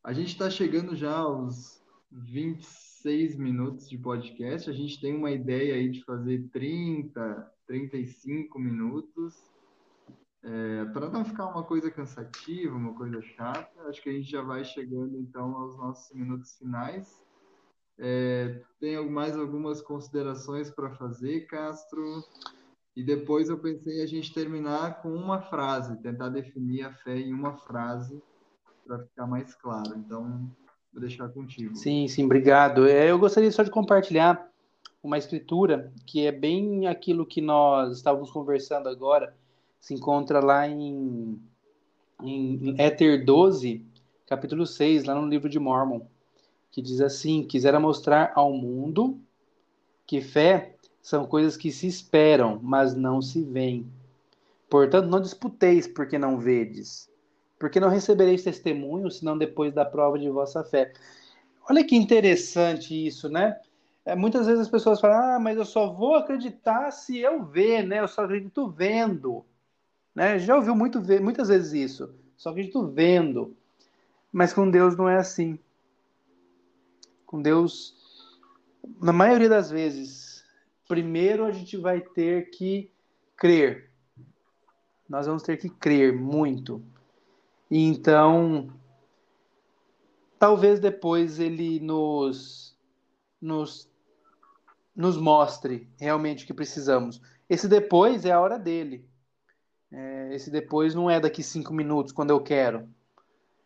a 0.03 0.11
gente 0.11 0.29
está 0.29 0.49
chegando 0.49 0.95
já 0.95 1.17
aos 1.17 1.83
26 2.11 3.37
minutos 3.37 3.89
de 3.89 3.97
podcast. 3.97 4.69
A 4.69 4.73
gente 4.73 4.99
tem 4.99 5.15
uma 5.15 5.31
ideia 5.31 5.75
aí 5.75 5.89
de 5.89 6.03
fazer 6.03 6.47
30, 6.51 7.51
35 7.67 8.59
minutos. 8.59 9.35
É, 10.43 10.85
para 10.85 11.09
não 11.09 11.25
ficar 11.25 11.47
uma 11.47 11.63
coisa 11.63 11.89
cansativa, 11.89 12.75
uma 12.75 12.93
coisa 12.93 13.19
chata, 13.21 13.81
acho 13.89 14.01
que 14.01 14.09
a 14.09 14.13
gente 14.13 14.29
já 14.29 14.43
vai 14.43 14.63
chegando 14.63 15.17
então 15.17 15.55
aos 15.55 15.75
nossos 15.75 16.15
minutos 16.15 16.55
finais. 16.57 17.24
É, 17.97 18.61
tem 18.79 19.09
mais 19.09 19.37
algumas 19.37 19.81
considerações 19.81 20.69
para 20.69 20.91
fazer, 20.91 21.47
Castro? 21.47 22.23
E 22.95 23.03
depois 23.03 23.49
eu 23.49 23.57
pensei 23.57 24.01
a 24.01 24.05
gente 24.05 24.33
terminar 24.33 25.01
com 25.01 25.13
uma 25.13 25.41
frase, 25.41 25.97
tentar 26.01 26.29
definir 26.29 26.83
a 26.83 26.93
fé 26.93 27.17
em 27.17 27.33
uma 27.33 27.57
frase 27.57 28.21
para 28.85 28.99
ficar 28.99 29.27
mais 29.27 29.53
claro. 29.55 29.95
Então, 29.97 30.49
vou 30.93 31.01
deixar 31.01 31.27
contigo. 31.29 31.75
Sim, 31.75 32.07
sim, 32.07 32.25
obrigado. 32.25 32.87
É, 32.87 33.11
eu 33.11 33.19
gostaria 33.19 33.51
só 33.51 33.63
de 33.63 33.71
compartilhar 33.71 34.49
uma 35.03 35.17
escritura 35.17 35.91
que 36.05 36.25
é 36.25 36.31
bem 36.31 36.87
aquilo 36.87 37.25
que 37.25 37.41
nós 37.41 37.97
estávamos 37.97 38.31
conversando 38.31 38.87
agora. 38.89 39.35
Se 39.79 39.93
encontra 39.93 40.39
lá 40.39 40.67
em, 40.67 41.39
em 42.23 42.75
Éter 42.77 43.23
12, 43.25 43.85
capítulo 44.25 44.65
6, 44.65 45.03
lá 45.03 45.13
no 45.13 45.27
livro 45.27 45.49
de 45.49 45.59
Mormon, 45.59 46.01
que 46.75 46.81
diz 46.81 46.99
assim: 46.99 47.41
Quisera 47.41 47.79
mostrar 47.79 48.33
ao 48.35 48.51
mundo 48.51 49.17
que 50.05 50.19
fé 50.19 50.75
são 51.01 51.25
coisas 51.25 51.55
que 51.55 51.71
se 51.71 51.87
esperam, 51.87 52.59
mas 52.61 52.93
não 52.93 53.21
se 53.21 53.41
veem. 53.41 53.89
Portanto, 54.69 55.07
não 55.07 55.21
disputeis 55.21 55.87
porque 55.87 56.19
não 56.19 56.37
vedes, 56.37 57.09
porque 57.57 57.79
não 57.79 57.87
recebereis 57.87 58.43
testemunho, 58.43 59.09
senão 59.09 59.37
depois 59.37 59.73
da 59.73 59.85
prova 59.85 60.19
de 60.19 60.29
vossa 60.29 60.65
fé. 60.65 60.91
Olha 61.69 61.81
que 61.81 61.95
interessante 61.95 63.07
isso, 63.07 63.29
né? 63.29 63.57
É, 64.03 64.13
muitas 64.13 64.45
vezes 64.45 64.63
as 64.63 64.69
pessoas 64.69 64.99
falam, 64.99 65.17
ah, 65.17 65.39
mas 65.39 65.57
eu 65.57 65.65
só 65.65 65.93
vou 65.93 66.15
acreditar 66.15 66.91
se 66.91 67.17
eu 67.19 67.45
ver, 67.45 67.83
né? 67.83 68.01
Eu 68.01 68.07
só 68.07 68.25
acredito 68.25 68.69
vendo. 68.69 69.45
Né? 70.13 70.37
Já 70.39 70.57
ouviu 70.57 70.75
muito, 70.75 71.01
muitas 71.21 71.47
vezes 71.47 71.71
isso. 71.71 72.13
Só 72.35 72.49
acredito 72.49 72.85
vendo. 72.85 73.55
Mas 74.31 74.51
com 74.53 74.69
Deus 74.69 74.97
não 74.97 75.07
é 75.07 75.15
assim. 75.15 75.57
Com 77.25 77.41
Deus, 77.41 77.95
na 79.01 79.11
maioria 79.11 79.49
das 79.49 79.69
vezes, 79.69 80.43
primeiro 80.87 81.45
a 81.45 81.51
gente 81.51 81.77
vai 81.77 82.01
ter 82.01 82.49
que 82.49 82.91
crer. 83.35 83.91
Nós 85.07 85.25
vamos 85.27 85.43
ter 85.43 85.57
que 85.57 85.69
crer 85.69 86.13
muito. 86.13 86.83
E 87.69 87.83
então, 87.83 88.69
talvez 90.37 90.79
depois 90.79 91.39
ele 91.39 91.79
nos, 91.79 92.77
nos, 93.41 93.89
nos 94.95 95.17
mostre 95.17 95.89
realmente 95.97 96.43
o 96.43 96.47
que 96.47 96.53
precisamos. 96.53 97.21
Esse 97.49 97.67
depois 97.67 98.25
é 98.25 98.31
a 98.31 98.39
hora 98.39 98.57
dele. 98.57 99.07
É, 99.91 100.33
esse 100.33 100.49
depois 100.49 100.93
não 100.95 101.09
é 101.09 101.19
daqui 101.19 101.41
cinco 101.43 101.73
minutos, 101.73 102.11
quando 102.11 102.31
eu 102.31 102.41
quero, 102.41 102.87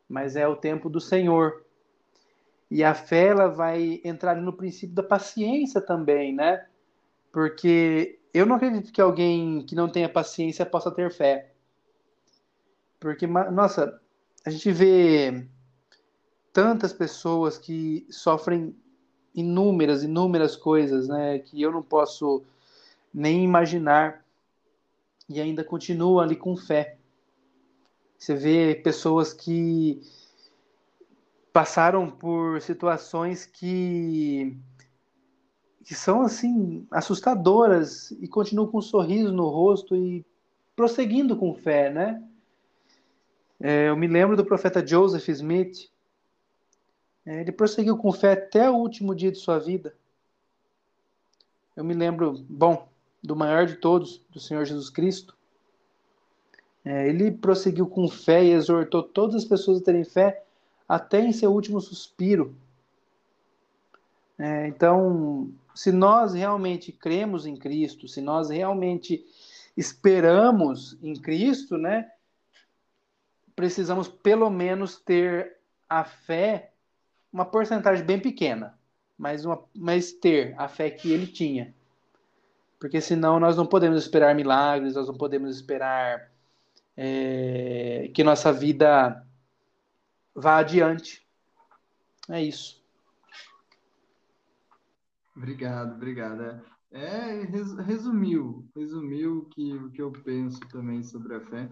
mas 0.08 0.36
é 0.36 0.48
o 0.48 0.56
tempo 0.56 0.90
do 0.90 1.00
Senhor. 1.00 1.66
E 2.70 2.84
a 2.84 2.94
fé 2.94 3.28
ela 3.28 3.48
vai 3.48 4.00
entrar 4.04 4.36
no 4.36 4.54
princípio 4.54 4.96
da 4.96 5.04
paciência 5.04 5.82
também, 5.82 6.34
né? 6.34 6.66
Porque 7.32 8.20
eu 8.34 8.46
não 8.46 8.56
acredito 8.56 8.92
que 8.92 9.02
alguém 9.02 9.66
que 9.66 9.76
não 9.76 9.90
tenha 9.90 10.08
paciência 10.08 10.66
possa 10.66 10.92
ter 10.92 11.12
fé. 11.12 11.52
Porque, 13.00 13.26
nossa, 13.26 14.00
a 14.46 14.50
gente 14.50 14.72
vê 14.72 15.48
tantas 16.54 16.94
pessoas 16.94 17.58
que 17.58 18.06
sofrem 18.10 18.76
inúmeras, 19.34 20.04
inúmeras 20.04 20.56
coisas, 20.56 21.08
né, 21.08 21.40
que 21.40 21.62
eu 21.62 21.72
não 21.72 21.82
posso 21.82 22.44
nem 23.14 23.44
imaginar 23.44 24.26
e 25.28 25.40
ainda 25.40 25.64
continuam 25.64 26.20
ali 26.20 26.36
com 26.36 26.58
fé. 26.58 26.98
Você 28.18 28.36
vê 28.36 28.76
pessoas 28.76 29.32
que 29.32 30.02
passaram 31.52 32.10
por 32.10 32.62
situações 32.62 33.46
que 33.46 34.58
que 35.84 35.96
são 35.96 36.22
assim 36.22 36.86
assustadoras 36.92 38.12
e 38.12 38.28
continuam 38.28 38.68
com 38.68 38.78
um 38.78 38.82
sorriso 38.82 39.32
no 39.32 39.48
rosto 39.48 39.96
e 39.96 40.24
prosseguindo 40.76 41.36
com 41.36 41.56
fé, 41.56 41.90
né? 41.90 42.24
É, 43.60 43.90
eu 43.90 43.98
me 43.98 44.06
lembro 44.06 44.38
do 44.38 44.46
profeta 44.46 44.86
Joseph 44.86 45.28
Smith. 45.30 45.90
É, 47.26 47.42
ele 47.42 47.52
prosseguiu 47.52 47.98
com 47.98 48.12
fé 48.12 48.34
até 48.34 48.70
o 48.70 48.76
último 48.76 49.16
dia 49.16 49.32
de 49.32 49.40
sua 49.40 49.58
vida. 49.58 49.96
Eu 51.76 51.84
me 51.84 51.96
lembro, 51.96 52.46
bom, 52.48 52.88
do 53.24 53.36
maior 53.36 53.66
de 53.66 53.76
todos, 53.78 54.22
do 54.30 54.40
Senhor 54.40 54.64
Jesus 54.66 54.92
Cristo. 54.92 55.36
É, 56.86 57.10
ele 57.10 57.32
prosseguiu 57.32 57.88
com 57.88 58.08
fé 58.08 58.44
e 58.44 58.52
exortou 58.52 59.02
todas 59.02 59.38
as 59.38 59.46
pessoas 59.46 59.82
a 59.82 59.84
terem 59.84 60.04
fé 60.04 60.44
até 60.90 61.22
em 61.22 61.32
seu 61.32 61.54
último 61.54 61.80
suspiro. 61.80 62.56
É, 64.40 64.68
então, 64.68 65.52
se 65.76 65.92
nós 65.92 66.34
realmente 66.34 66.92
cremos 66.92 67.46
em 67.46 67.56
Cristo, 67.56 68.08
se 68.08 68.22
nós 68.22 68.50
realmente 68.50 69.24
esperamos 69.78 70.98
em 71.04 71.14
Cristo, 71.14 71.78
né, 71.78 72.10
precisamos 73.56 74.08
pelo 74.08 74.50
menos 74.50 74.98
ter 74.98 75.58
a 75.88 76.04
fé, 76.04 76.72
uma 77.32 77.46
porcentagem 77.46 78.04
bem 78.04 78.20
pequena, 78.20 78.78
mas, 79.18 79.46
uma, 79.46 79.64
mas 79.76 80.12
ter 80.12 80.56
a 80.58 80.68
fé 80.68 80.90
que 80.90 81.12
ele 81.12 81.28
tinha. 81.28 81.76
Porque 82.80 83.02
senão 83.02 83.40
nós 83.40 83.58
não 83.58 83.66
podemos 83.66 84.02
esperar 84.02 84.34
milagres, 84.34 84.96
nós 84.96 85.08
não 85.08 85.16
podemos 85.16 85.54
esperar 85.56 86.32
é, 86.96 88.10
que 88.14 88.24
nossa 88.24 88.54
vida 88.54 89.26
vá 90.36 90.58
adiante. 90.58 91.28
É 92.30 92.44
isso. 92.44 92.80
Obrigado, 95.36 95.96
obrigado. 95.96 96.42
É, 96.44 96.62
é 96.92 97.44
resumiu, 97.84 98.70
resumiu 98.76 99.46
que, 99.46 99.74
o 99.74 99.90
que 99.92 100.02
eu 100.02 100.12
penso 100.12 100.60
também 100.68 101.02
sobre 101.02 101.36
a 101.36 101.42
fé. 101.42 101.70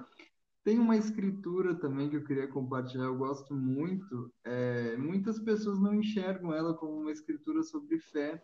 Tem 0.64 0.80
uma 0.80 0.98
escritura 0.98 1.76
também 1.76 2.10
que 2.10 2.18
eu 2.18 2.24
queria 2.24 2.48
compartilhar, 2.48 3.06
eu 3.06 3.18
gosto 3.18 3.54
muito. 3.54 4.34
É, 4.44 4.98
muitas 4.98 5.40
pessoas 5.40 5.80
não 5.80 5.94
enxergam 5.96 6.54
ela 6.54 6.74
como 6.74 7.00
uma 7.00 7.12
escritura 7.12 7.64
sobre 7.64 8.00
fé, 8.00 8.44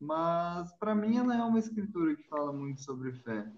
mas 0.00 0.72
para 0.74 0.94
mim 0.94 1.18
ela 1.18 1.36
é 1.36 1.42
uma 1.42 1.58
escritura 1.58 2.16
que 2.16 2.22
fala 2.24 2.52
muito 2.52 2.82
sobre 2.82 3.12
fé. 3.12 3.50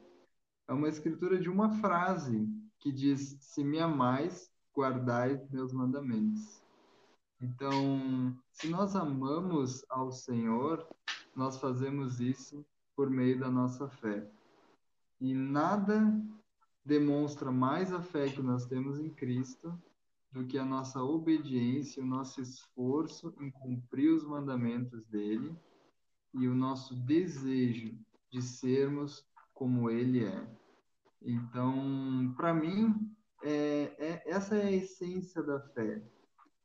É 0.68 0.72
uma 0.72 0.88
escritura 0.88 1.38
de 1.38 1.48
uma 1.48 1.70
frase 1.80 2.46
que 2.78 2.92
diz: 2.92 3.38
Se 3.40 3.64
me 3.64 3.78
amais, 3.80 4.50
guardai 4.74 5.40
meus 5.50 5.72
mandamentos. 5.72 6.62
Então, 7.40 8.36
se 8.52 8.68
nós 8.68 8.96
amamos 8.96 9.84
ao 9.88 10.10
Senhor, 10.10 10.86
nós 11.34 11.58
fazemos 11.58 12.20
isso 12.20 12.64
por 12.96 13.10
meio 13.10 13.38
da 13.38 13.50
nossa 13.50 13.88
fé. 13.88 14.26
E 15.20 15.34
nada 15.34 16.20
demonstra 16.84 17.50
mais 17.50 17.92
a 17.92 18.00
fé 18.00 18.28
que 18.28 18.42
nós 18.42 18.66
temos 18.66 18.98
em 18.98 19.10
Cristo 19.10 19.76
do 20.30 20.44
que 20.44 20.58
a 20.58 20.64
nossa 20.64 21.02
obediência, 21.02 22.02
o 22.02 22.06
nosso 22.06 22.40
esforço 22.40 23.32
em 23.40 23.50
cumprir 23.50 24.10
os 24.10 24.24
mandamentos 24.24 25.04
dele 25.06 25.56
e 26.32 26.48
o 26.48 26.54
nosso 26.54 26.94
desejo 26.96 27.96
de 28.30 28.42
sermos 28.42 29.24
como 29.52 29.88
ele 29.88 30.24
é. 30.24 30.46
Então, 31.22 32.34
para 32.36 32.52
mim, 32.52 33.14
é, 33.44 33.94
é, 33.98 34.22
essa 34.26 34.56
é 34.56 34.66
a 34.66 34.72
essência 34.72 35.42
da 35.42 35.60
fé. 35.60 36.02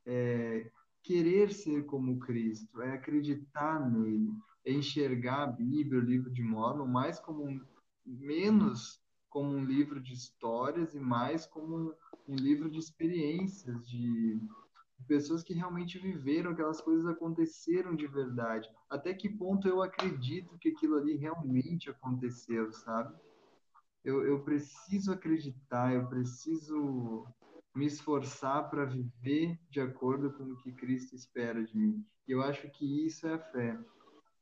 É 0.06 0.70
querer 1.02 1.52
ser 1.52 1.86
como 1.86 2.18
Cristo, 2.18 2.80
é 2.82 2.92
acreditar 2.92 3.80
nele, 3.90 4.30
é 4.64 4.72
enxergar 4.72 5.42
a 5.42 5.46
Bíblia, 5.46 6.00
o 6.00 6.04
livro 6.04 6.30
de 6.30 6.42
Mormon, 6.42 6.86
mais 6.86 7.18
como 7.18 7.44
um, 7.44 7.60
menos 8.06 9.00
como 9.28 9.50
um 9.50 9.64
livro 9.64 10.00
de 10.00 10.12
histórias 10.12 10.94
e 10.94 11.00
mais 11.00 11.46
como 11.46 11.76
um, 11.76 11.92
um 12.28 12.34
livro 12.34 12.70
de 12.70 12.78
experiências, 12.78 13.88
de, 13.88 14.36
de 14.98 15.04
pessoas 15.06 15.42
que 15.42 15.54
realmente 15.54 15.98
viveram, 15.98 16.50
aquelas 16.50 16.80
coisas 16.80 17.06
aconteceram 17.06 17.94
de 17.94 18.06
verdade. 18.06 18.68
Até 18.88 19.14
que 19.14 19.28
ponto 19.28 19.68
eu 19.68 19.82
acredito 19.82 20.58
que 20.58 20.70
aquilo 20.70 20.96
ali 20.96 21.16
realmente 21.16 21.88
aconteceu, 21.88 22.72
sabe? 22.72 23.14
Eu, 24.04 24.24
eu 24.26 24.40
preciso 24.40 25.12
acreditar, 25.12 25.94
eu 25.94 26.06
preciso 26.06 27.26
me 27.74 27.86
esforçar 27.86 28.68
para 28.68 28.84
viver 28.84 29.58
de 29.70 29.80
acordo 29.80 30.32
com 30.32 30.44
o 30.44 30.56
que 30.56 30.72
Cristo 30.72 31.14
espera 31.14 31.62
de 31.62 31.76
mim. 31.76 32.04
E 32.26 32.32
eu 32.32 32.42
acho 32.42 32.68
que 32.70 33.06
isso 33.06 33.26
é 33.26 33.34
a 33.34 33.38
fé. 33.38 33.78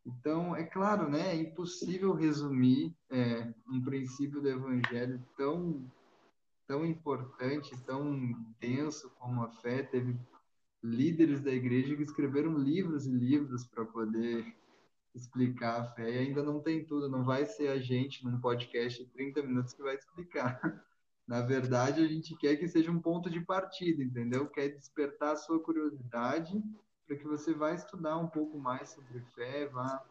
Então, 0.07 0.57
é 0.57 0.65
claro, 0.65 1.11
né, 1.11 1.35
é 1.35 1.37
impossível 1.37 2.15
resumir 2.15 2.97
é, 3.11 3.53
um 3.69 3.83
princípio 3.83 4.41
do 4.41 4.49
evangelho 4.49 5.23
tão, 5.37 5.85
tão 6.67 6.87
importante, 6.87 7.77
tão 7.85 8.33
denso 8.59 9.11
como 9.19 9.43
a 9.43 9.51
fé. 9.51 9.83
Teve 9.83 10.19
líderes 10.83 11.43
da 11.43 11.51
igreja 11.51 11.95
que 11.95 12.03
escreveram 12.03 12.57
livros 12.57 13.07
e 13.07 13.11
livros 13.11 13.67
para 13.67 13.85
poder 13.85 14.55
explicar 15.19 15.81
a 15.81 15.85
fé 15.93 16.11
e 16.11 16.19
ainda 16.19 16.43
não 16.43 16.61
tem 16.61 16.85
tudo, 16.85 17.09
não 17.09 17.25
vai 17.25 17.45
ser 17.45 17.69
a 17.69 17.79
gente 17.79 18.25
num 18.25 18.41
podcast 18.41 19.03
de 19.03 19.11
30 19.11 19.43
minutos 19.43 19.75
que 19.75 19.83
vai 19.83 19.97
explicar. 19.97 20.61
Na 21.27 21.43
verdade, 21.43 22.03
a 22.03 22.09
gente 22.09 22.35
quer 22.37 22.57
que 22.57 22.67
seja 22.67 22.91
um 22.91 23.01
ponto 23.01 23.29
de 23.29 23.41
partida, 23.41 24.03
entendeu? 24.03 24.49
Quer 24.49 24.69
despertar 24.69 25.33
a 25.33 25.37
sua 25.37 25.61
curiosidade 25.63 26.63
para 27.07 27.17
que 27.17 27.27
você 27.27 27.53
vá 27.53 27.73
estudar 27.73 28.17
um 28.17 28.29
pouco 28.29 28.59
mais 28.59 28.91
sobre 28.91 29.21
fé, 29.35 29.67
vá 29.67 30.03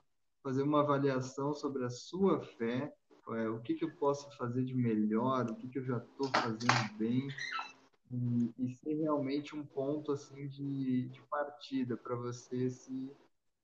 fazer 0.43 0.61
uma 0.61 0.81
avaliação 0.81 1.53
sobre 1.53 1.83
a 1.85 1.89
sua 1.89 2.39
fé, 2.39 2.93
é, 3.29 3.49
o 3.49 3.59
que, 3.59 3.73
que 3.73 3.83
eu 3.83 3.91
posso 3.95 4.29
fazer 4.37 4.63
de 4.63 4.73
melhor, 4.73 5.49
o 5.49 5.55
que, 5.55 5.67
que 5.67 5.79
eu 5.79 5.83
já 5.83 5.97
estou 5.97 6.29
fazendo 6.29 6.97
bem, 6.97 7.27
e, 8.11 8.53
e 8.57 8.69
ser 8.75 8.93
realmente 8.95 9.55
um 9.55 9.65
ponto 9.65 10.11
assim 10.11 10.47
de, 10.47 11.09
de 11.09 11.21
partida 11.23 11.97
para 11.97 12.15
você 12.15 12.69
se 12.69 13.11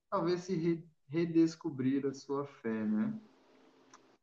talvez 0.09 0.41
se 0.41 0.83
redescobrir 1.13 2.07
a 2.07 2.13
sua 2.13 2.45
fé, 2.45 2.83
né? 2.85 3.13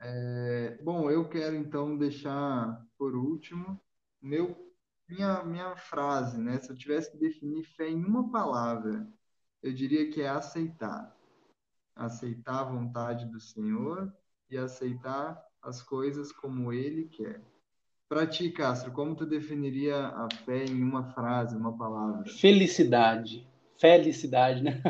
É, 0.00 0.78
bom, 0.82 1.08
eu 1.08 1.28
quero 1.28 1.54
então 1.54 1.96
deixar 1.96 2.84
por 2.98 3.14
último 3.14 3.80
meu 4.20 4.56
minha 5.08 5.42
minha 5.44 5.76
frase, 5.76 6.38
né? 6.38 6.58
Se 6.58 6.70
eu 6.70 6.76
tivesse 6.76 7.12
que 7.12 7.18
definir 7.18 7.64
fé 7.76 7.88
em 7.88 8.04
uma 8.04 8.30
palavra, 8.30 9.06
eu 9.62 9.72
diria 9.72 10.10
que 10.10 10.20
é 10.20 10.28
aceitar. 10.28 11.16
Aceitar 11.94 12.60
a 12.60 12.64
vontade 12.64 13.26
do 13.26 13.38
Senhor 13.38 14.12
e 14.50 14.56
aceitar 14.56 15.40
as 15.62 15.82
coisas 15.82 16.32
como 16.32 16.72
Ele 16.72 17.04
quer. 17.04 17.40
Para 18.08 18.26
ti, 18.26 18.50
Castro, 18.50 18.90
como 18.90 19.14
tu 19.14 19.24
definiria 19.24 20.08
a 20.08 20.28
fé 20.44 20.64
em 20.64 20.82
uma 20.82 21.12
frase, 21.12 21.56
uma 21.56 21.76
palavra? 21.76 22.24
Felicidade. 22.40 23.46
Felicidade, 23.78 24.62
né? 24.62 24.82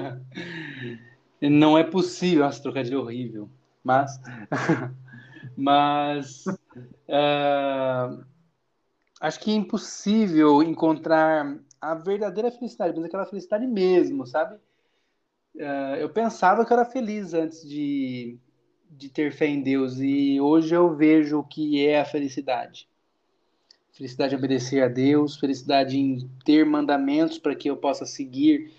Não 1.40 1.78
é 1.78 1.84
possível, 1.84 2.44
nossa, 2.44 2.62
trocadilho 2.62 3.00
horrível. 3.00 3.48
Mas, 3.82 4.20
mas 5.56 6.44
uh, 6.46 8.24
acho 9.20 9.40
que 9.40 9.50
é 9.50 9.54
impossível 9.54 10.62
encontrar 10.62 11.58
a 11.80 11.94
verdadeira 11.94 12.50
felicidade, 12.50 12.94
mas 12.96 13.06
aquela 13.06 13.24
felicidade 13.24 13.66
mesmo, 13.66 14.26
sabe? 14.26 14.56
Uh, 15.54 15.96
eu 15.98 16.10
pensava 16.10 16.64
que 16.64 16.72
eu 16.72 16.76
era 16.78 16.84
feliz 16.84 17.32
antes 17.32 17.66
de, 17.66 18.38
de 18.90 19.08
ter 19.08 19.32
fé 19.32 19.46
em 19.46 19.62
Deus 19.62 19.98
e 19.98 20.40
hoje 20.40 20.74
eu 20.74 20.94
vejo 20.94 21.38
o 21.38 21.44
que 21.44 21.86
é 21.86 22.00
a 22.00 22.04
felicidade 22.04 22.90
felicidade 24.00 24.34
em 24.34 24.38
obedecer 24.38 24.82
a 24.82 24.88
Deus, 24.88 25.36
felicidade 25.36 25.98
em 25.98 26.26
ter 26.42 26.64
mandamentos 26.64 27.38
para 27.38 27.54
que 27.54 27.68
eu 27.68 27.76
possa 27.76 28.06
seguir. 28.06 28.72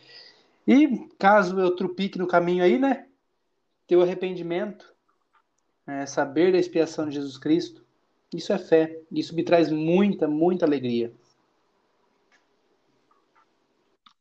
E 0.72 1.06
caso 1.20 1.60
eu 1.60 1.76
trupique 1.76 2.18
no 2.18 2.26
caminho 2.26 2.64
aí, 2.64 2.80
né? 2.80 3.06
Ter 3.86 3.98
o 3.98 4.02
arrependimento, 4.02 4.96
é, 5.86 6.06
saber 6.06 6.54
da 6.54 6.58
expiação 6.58 7.10
de 7.10 7.16
Jesus 7.16 7.38
Cristo. 7.38 7.84
Isso 8.34 8.54
é 8.54 8.58
fé. 8.58 9.04
Isso 9.12 9.36
me 9.36 9.44
traz 9.44 9.70
muita, 9.70 10.30
muita 10.30 10.66
alegria. 10.66 11.14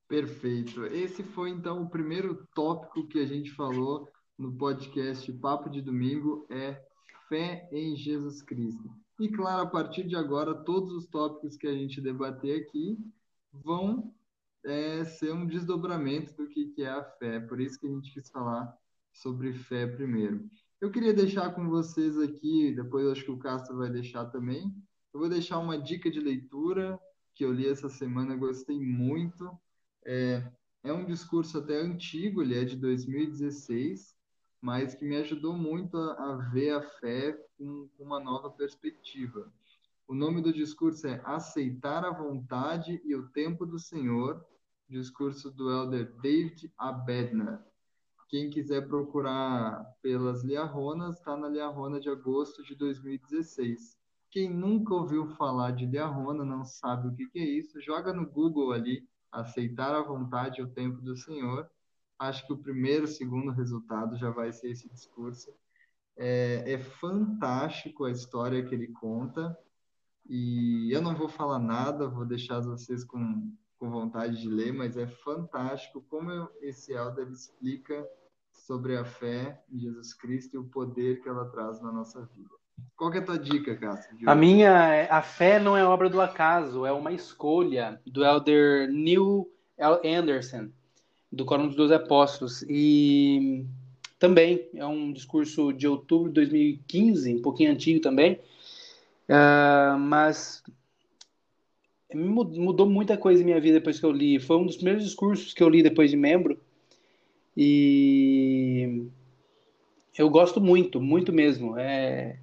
Perfeito. 0.08 0.84
Esse 0.86 1.22
foi 1.22 1.50
então 1.50 1.82
o 1.82 1.88
primeiro 1.88 2.44
tópico 2.52 3.06
que 3.06 3.20
a 3.20 3.26
gente 3.26 3.52
falou 3.52 4.08
no 4.36 4.50
podcast 4.50 5.32
Papo 5.34 5.70
de 5.70 5.80
Domingo 5.80 6.48
é 6.50 6.82
fé 7.28 7.68
em 7.70 7.94
Jesus 7.94 8.42
Cristo. 8.42 8.90
E, 9.20 9.28
claro, 9.28 9.62
a 9.62 9.70
partir 9.70 10.02
de 10.02 10.16
agora, 10.16 10.52
todos 10.52 10.90
os 10.94 11.06
tópicos 11.06 11.56
que 11.56 11.68
a 11.68 11.72
gente 11.72 12.00
debater 12.00 12.60
aqui 12.60 12.98
vão 13.52 14.12
é, 14.64 15.04
ser 15.04 15.32
um 15.32 15.46
desdobramento 15.46 16.34
do 16.36 16.48
que, 16.48 16.74
é 16.78 16.88
a 16.88 17.04
fé. 17.04 17.40
Por 17.40 17.60
isso 17.60 17.78
que 17.78 17.86
a 17.86 17.90
gente 17.90 18.12
quis 18.12 18.30
falar 18.30 18.76
sobre 19.12 19.52
fé 19.52 19.86
primeiro. 19.86 20.48
Eu 20.80 20.90
queria 20.90 21.12
deixar 21.12 21.54
com 21.54 21.68
vocês 21.68 22.18
aqui, 22.18 22.72
depois 22.74 23.06
acho 23.06 23.24
que 23.24 23.30
o 23.30 23.38
Castro 23.38 23.76
vai 23.76 23.90
deixar 23.90 24.26
também. 24.26 24.74
Eu 25.12 25.20
vou 25.20 25.28
deixar 25.28 25.58
uma 25.58 25.78
dica 25.78 26.10
de 26.10 26.20
leitura 26.20 26.98
que 27.34 27.44
eu 27.44 27.52
li 27.52 27.66
essa 27.66 27.88
semana, 27.88 28.36
gostei 28.36 28.78
muito. 28.78 29.50
É, 30.04 30.42
é 30.82 30.92
um 30.92 31.04
discurso 31.04 31.58
até 31.58 31.76
antigo, 31.76 32.42
ele 32.42 32.58
é 32.58 32.64
de 32.64 32.76
2016, 32.76 34.16
mas 34.60 34.94
que 34.94 35.04
me 35.04 35.16
ajudou 35.16 35.54
muito 35.54 35.96
a, 35.96 36.12
a 36.12 36.36
ver 36.50 36.70
a 36.70 36.82
fé 36.82 37.32
com, 37.58 37.88
com 37.96 38.04
uma 38.04 38.20
nova 38.20 38.50
perspectiva. 38.50 39.52
O 40.10 40.14
nome 40.14 40.42
do 40.42 40.52
discurso 40.52 41.06
é 41.06 41.22
Aceitar 41.24 42.04
a 42.04 42.10
Vontade 42.10 43.00
e 43.04 43.14
o 43.14 43.28
Tempo 43.28 43.64
do 43.64 43.78
Senhor, 43.78 44.44
discurso 44.88 45.52
do 45.52 45.70
elder 45.70 46.12
David 46.20 46.68
Abedner. 46.76 47.60
Quem 48.28 48.50
quiser 48.50 48.88
procurar 48.88 49.84
pelas 50.02 50.42
Liarronas, 50.42 51.18
está 51.18 51.36
na 51.36 51.48
Liarrona 51.48 52.00
de 52.00 52.08
agosto 52.08 52.64
de 52.64 52.74
2016. 52.74 53.96
Quem 54.28 54.52
nunca 54.52 54.94
ouviu 54.94 55.28
falar 55.36 55.70
de 55.70 55.86
Liarrona, 55.86 56.44
não 56.44 56.64
sabe 56.64 57.06
o 57.06 57.14
que, 57.14 57.26
que 57.26 57.38
é 57.38 57.44
isso, 57.44 57.80
joga 57.80 58.12
no 58.12 58.28
Google 58.28 58.72
ali, 58.72 59.08
Aceitar 59.30 59.94
a 59.94 60.02
Vontade 60.02 60.60
e 60.60 60.64
o 60.64 60.70
Tempo 60.72 61.00
do 61.00 61.16
Senhor, 61.16 61.70
acho 62.18 62.44
que 62.48 62.52
o 62.52 62.58
primeiro, 62.58 63.06
segundo 63.06 63.52
resultado 63.52 64.16
já 64.16 64.30
vai 64.30 64.50
ser 64.50 64.72
esse 64.72 64.88
discurso. 64.88 65.54
É, 66.16 66.64
é 66.72 66.78
fantástico 66.80 68.06
a 68.06 68.10
história 68.10 68.64
que 68.64 68.74
ele 68.74 68.88
conta 68.88 69.56
e 70.30 70.92
eu 70.92 71.02
não 71.02 71.14
vou 71.14 71.28
falar 71.28 71.58
nada, 71.58 72.06
vou 72.06 72.24
deixar 72.24 72.60
vocês 72.60 73.02
com, 73.02 73.52
com 73.78 73.90
vontade 73.90 74.40
de 74.40 74.48
ler, 74.48 74.72
mas 74.72 74.96
é 74.96 75.06
fantástico 75.06 76.04
como 76.08 76.30
eu, 76.30 76.48
esse 76.62 76.92
elder 76.92 77.28
explica 77.28 78.08
sobre 78.52 78.96
a 78.96 79.04
fé 79.04 79.60
em 79.68 79.80
Jesus 79.80 80.14
Cristo 80.14 80.54
e 80.54 80.58
o 80.58 80.64
poder 80.64 81.20
que 81.20 81.28
ela 81.28 81.46
traz 81.46 81.82
na 81.82 81.90
nossa 81.90 82.20
vida. 82.36 82.48
Qual 82.96 83.12
é 83.12 83.18
a 83.18 83.24
tua 83.24 83.38
dica, 83.38 83.76
Cássio? 83.76 84.16
A 84.24 84.34
minha, 84.36 84.94
é, 84.94 85.10
a 85.10 85.20
fé 85.20 85.58
não 85.58 85.76
é 85.76 85.84
obra 85.84 86.08
do 86.08 86.20
acaso, 86.20 86.86
é 86.86 86.92
uma 86.92 87.12
escolha 87.12 88.00
do 88.06 88.24
elder 88.24 88.88
Neil 88.88 89.50
L. 89.76 89.98
Anderson 90.04 90.70
do 91.32 91.44
Quórum 91.44 91.66
dos 91.66 91.76
Doze 91.76 91.94
Apóstolos. 91.94 92.64
E 92.68 93.64
também 94.18 94.68
é 94.74 94.86
um 94.86 95.12
discurso 95.12 95.72
de 95.72 95.88
outubro 95.88 96.28
de 96.28 96.34
2015, 96.34 97.36
um 97.36 97.42
pouquinho 97.42 97.72
antigo 97.72 98.00
também, 98.00 98.38
uh, 99.30 99.98
mas 99.98 100.62
mudou 102.14 102.88
muita 102.88 103.16
coisa 103.16 103.40
em 103.40 103.44
minha 103.44 103.60
vida 103.60 103.78
depois 103.78 103.98
que 104.00 104.04
eu 104.04 104.12
li. 104.12 104.40
Foi 104.40 104.56
um 104.56 104.66
dos 104.66 104.76
primeiros 104.76 105.04
discursos 105.04 105.54
que 105.54 105.62
eu 105.62 105.68
li 105.68 105.82
depois 105.82 106.10
de 106.10 106.16
membro. 106.16 106.60
E 107.56 109.06
eu 110.16 110.28
gosto 110.28 110.60
muito, 110.60 111.00
muito 111.00 111.32
mesmo. 111.32 111.78
É, 111.78 112.38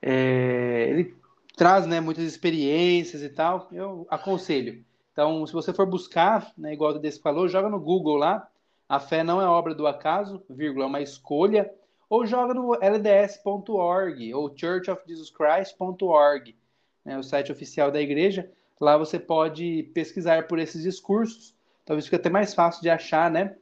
é, 0.00 0.88
ele 0.90 1.14
traz 1.56 1.86
né, 1.86 2.00
muitas 2.00 2.24
experiências 2.24 3.22
e 3.22 3.28
tal. 3.28 3.68
Eu 3.72 4.06
aconselho. 4.10 4.84
Então, 5.12 5.46
se 5.46 5.52
você 5.52 5.72
for 5.72 5.86
buscar, 5.86 6.52
né, 6.56 6.74
igual 6.74 6.92
o 6.92 6.98
desse 6.98 7.20
falou, 7.20 7.48
joga 7.48 7.68
no 7.68 7.80
Google 7.80 8.16
lá. 8.16 8.48
A 8.88 9.00
fé 9.00 9.24
não 9.24 9.42
é 9.42 9.46
obra 9.46 9.74
do 9.74 9.86
acaso, 9.86 10.44
vírgula, 10.48 10.84
é 10.84 10.88
uma 10.88 11.00
escolha. 11.00 11.72
Ou 12.08 12.24
joga 12.24 12.54
no 12.54 12.74
lds.org 12.74 14.34
ou 14.34 14.56
churchofjesuschrist.org, 14.56 16.56
né, 17.04 17.18
o 17.18 17.22
site 17.22 17.50
oficial 17.50 17.90
da 17.90 18.00
igreja. 18.00 18.50
Lá 18.80 18.96
você 18.96 19.18
pode 19.18 19.90
pesquisar 19.94 20.46
por 20.46 20.58
esses 20.58 20.82
discursos. 20.82 21.54
Talvez 21.84 22.04
fique 22.04 22.16
até 22.16 22.28
mais 22.28 22.54
fácil 22.54 22.82
de 22.82 22.90
achar, 22.90 23.30
né? 23.30 23.56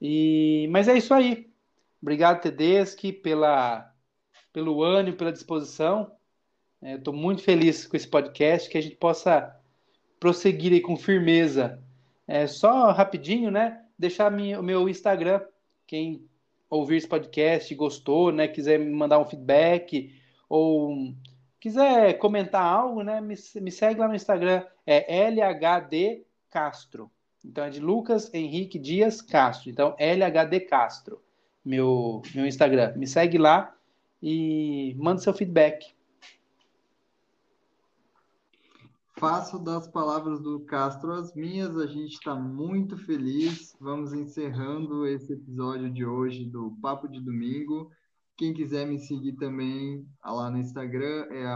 E, 0.00 0.66
mas 0.70 0.88
é 0.88 0.96
isso 0.96 1.14
aí. 1.14 1.50
Obrigado, 2.00 2.42
Tedeschi, 2.42 3.12
pela, 3.12 3.92
pelo 4.52 4.82
ânimo, 4.82 5.16
pela 5.16 5.32
disposição. 5.32 6.12
Estou 6.82 7.14
é, 7.14 7.16
muito 7.16 7.42
feliz 7.42 7.86
com 7.86 7.96
esse 7.96 8.06
podcast, 8.06 8.68
que 8.68 8.76
a 8.76 8.80
gente 8.80 8.96
possa 8.96 9.58
prosseguir 10.20 10.72
aí 10.72 10.80
com 10.80 10.96
firmeza. 10.96 11.82
É, 12.26 12.46
só 12.46 12.90
rapidinho, 12.92 13.50
né? 13.50 13.82
Deixar 13.98 14.30
minha, 14.30 14.60
o 14.60 14.62
meu 14.62 14.88
Instagram. 14.88 15.40
Quem 15.86 16.26
ouvir 16.74 16.96
esse 16.96 17.08
podcast, 17.08 17.74
gostou, 17.74 18.32
né? 18.32 18.48
Quiser 18.48 18.78
me 18.78 18.90
mandar 18.90 19.18
um 19.18 19.24
feedback 19.24 20.12
ou 20.48 21.14
quiser 21.60 22.18
comentar 22.18 22.62
algo, 22.62 23.02
né? 23.02 23.20
Me, 23.20 23.34
me 23.60 23.70
segue 23.70 24.00
lá 24.00 24.08
no 24.08 24.14
Instagram. 24.14 24.64
É 24.86 25.28
LHD 25.30 26.24
Castro. 26.50 27.10
Então 27.44 27.64
é 27.64 27.70
de 27.70 27.80
Lucas 27.80 28.32
Henrique 28.34 28.78
Dias 28.78 29.22
Castro. 29.22 29.70
Então 29.70 29.94
LHD 29.98 30.60
Castro. 30.60 31.22
Meu, 31.64 32.22
meu 32.34 32.46
Instagram. 32.46 32.94
Me 32.96 33.06
segue 33.06 33.38
lá 33.38 33.74
e 34.22 34.94
manda 34.98 35.20
seu 35.20 35.32
feedback. 35.32 35.93
Faço 39.24 39.58
das 39.58 39.88
palavras 39.88 40.38
do 40.38 40.60
Castro 40.66 41.12
as 41.12 41.34
minhas. 41.34 41.78
A 41.78 41.86
gente 41.86 42.12
está 42.12 42.34
muito 42.34 42.98
feliz. 43.06 43.74
Vamos 43.80 44.12
encerrando 44.12 45.06
esse 45.06 45.32
episódio 45.32 45.90
de 45.90 46.04
hoje 46.04 46.44
do 46.44 46.76
Papo 46.82 47.08
de 47.08 47.22
Domingo. 47.22 47.90
Quem 48.36 48.52
quiser 48.52 48.86
me 48.86 48.98
seguir 48.98 49.32
também 49.36 50.06
lá 50.22 50.50
no 50.50 50.58
Instagram 50.58 51.26
é 51.30 51.46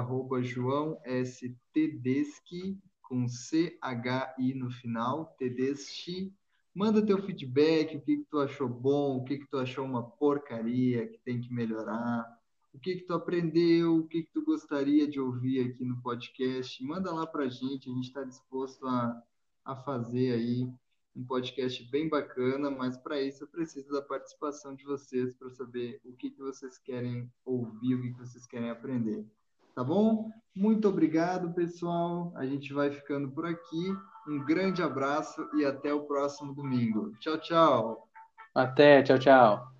joãostedeschi, 0.43 2.79
com 3.03 3.29
C-H-I 3.29 4.55
no 4.55 4.71
final, 4.71 5.37
Tedeschi. 5.39 6.33
Manda 6.75 7.05
teu 7.05 7.23
feedback, 7.23 7.99
o 7.99 8.01
que, 8.01 8.17
que 8.17 8.27
tu 8.31 8.39
achou 8.39 8.67
bom, 8.67 9.19
o 9.19 9.25
que, 9.25 9.41
que 9.41 9.51
tu 9.51 9.59
achou 9.59 9.85
uma 9.85 10.03
porcaria, 10.03 11.07
que 11.07 11.19
tem 11.19 11.39
que 11.39 11.53
melhorar 11.53 12.27
o 12.73 12.79
que 12.79 12.97
que 12.97 13.07
tu 13.07 13.15
aprendeu, 13.15 13.97
o 13.97 14.07
que 14.07 14.23
que 14.23 14.33
tu 14.33 14.45
gostaria 14.45 15.09
de 15.09 15.21
ouvir 15.21 15.71
aqui 15.71 15.85
no 15.85 16.01
podcast. 16.01 16.83
Manda 16.85 17.13
lá 17.13 17.27
para 17.27 17.45
a 17.45 17.49
gente, 17.49 17.91
a 17.91 17.93
gente 17.93 18.09
está 18.09 18.23
disposto 18.25 18.87
a, 18.87 19.23
a 19.65 19.77
fazer 19.77 20.33
aí 20.33 20.71
um 21.17 21.25
podcast 21.25 21.83
bem 21.91 22.09
bacana, 22.09 22.71
mas 22.71 22.97
para 22.97 23.21
isso 23.21 23.43
eu 23.43 23.49
preciso 23.49 23.91
da 23.91 24.01
participação 24.01 24.75
de 24.75 24.85
vocês 24.85 25.35
para 25.35 25.51
saber 25.51 26.01
o 26.05 26.13
que, 26.13 26.31
que 26.31 26.41
vocês 26.41 26.79
querem 26.79 27.31
ouvir, 27.45 27.95
o 27.95 28.03
que, 28.03 28.13
que 28.13 28.19
vocês 28.19 28.47
querem 28.47 28.71
aprender. 28.71 29.27
Tá 29.75 29.83
bom? 29.83 30.31
Muito 30.55 30.89
obrigado, 30.89 31.55
pessoal. 31.55 32.33
A 32.37 32.45
gente 32.47 32.73
vai 32.73 32.91
ficando 32.91 33.31
por 33.31 33.47
aqui. 33.47 33.97
Um 34.29 34.45
grande 34.45 34.83
abraço 34.83 35.49
e 35.57 35.65
até 35.65 35.93
o 35.93 36.03
próximo 36.03 36.55
domingo. 36.55 37.13
Tchau, 37.21 37.39
tchau. 37.39 38.09
Até, 38.55 39.03
tchau, 39.03 39.19
tchau. 39.19 39.78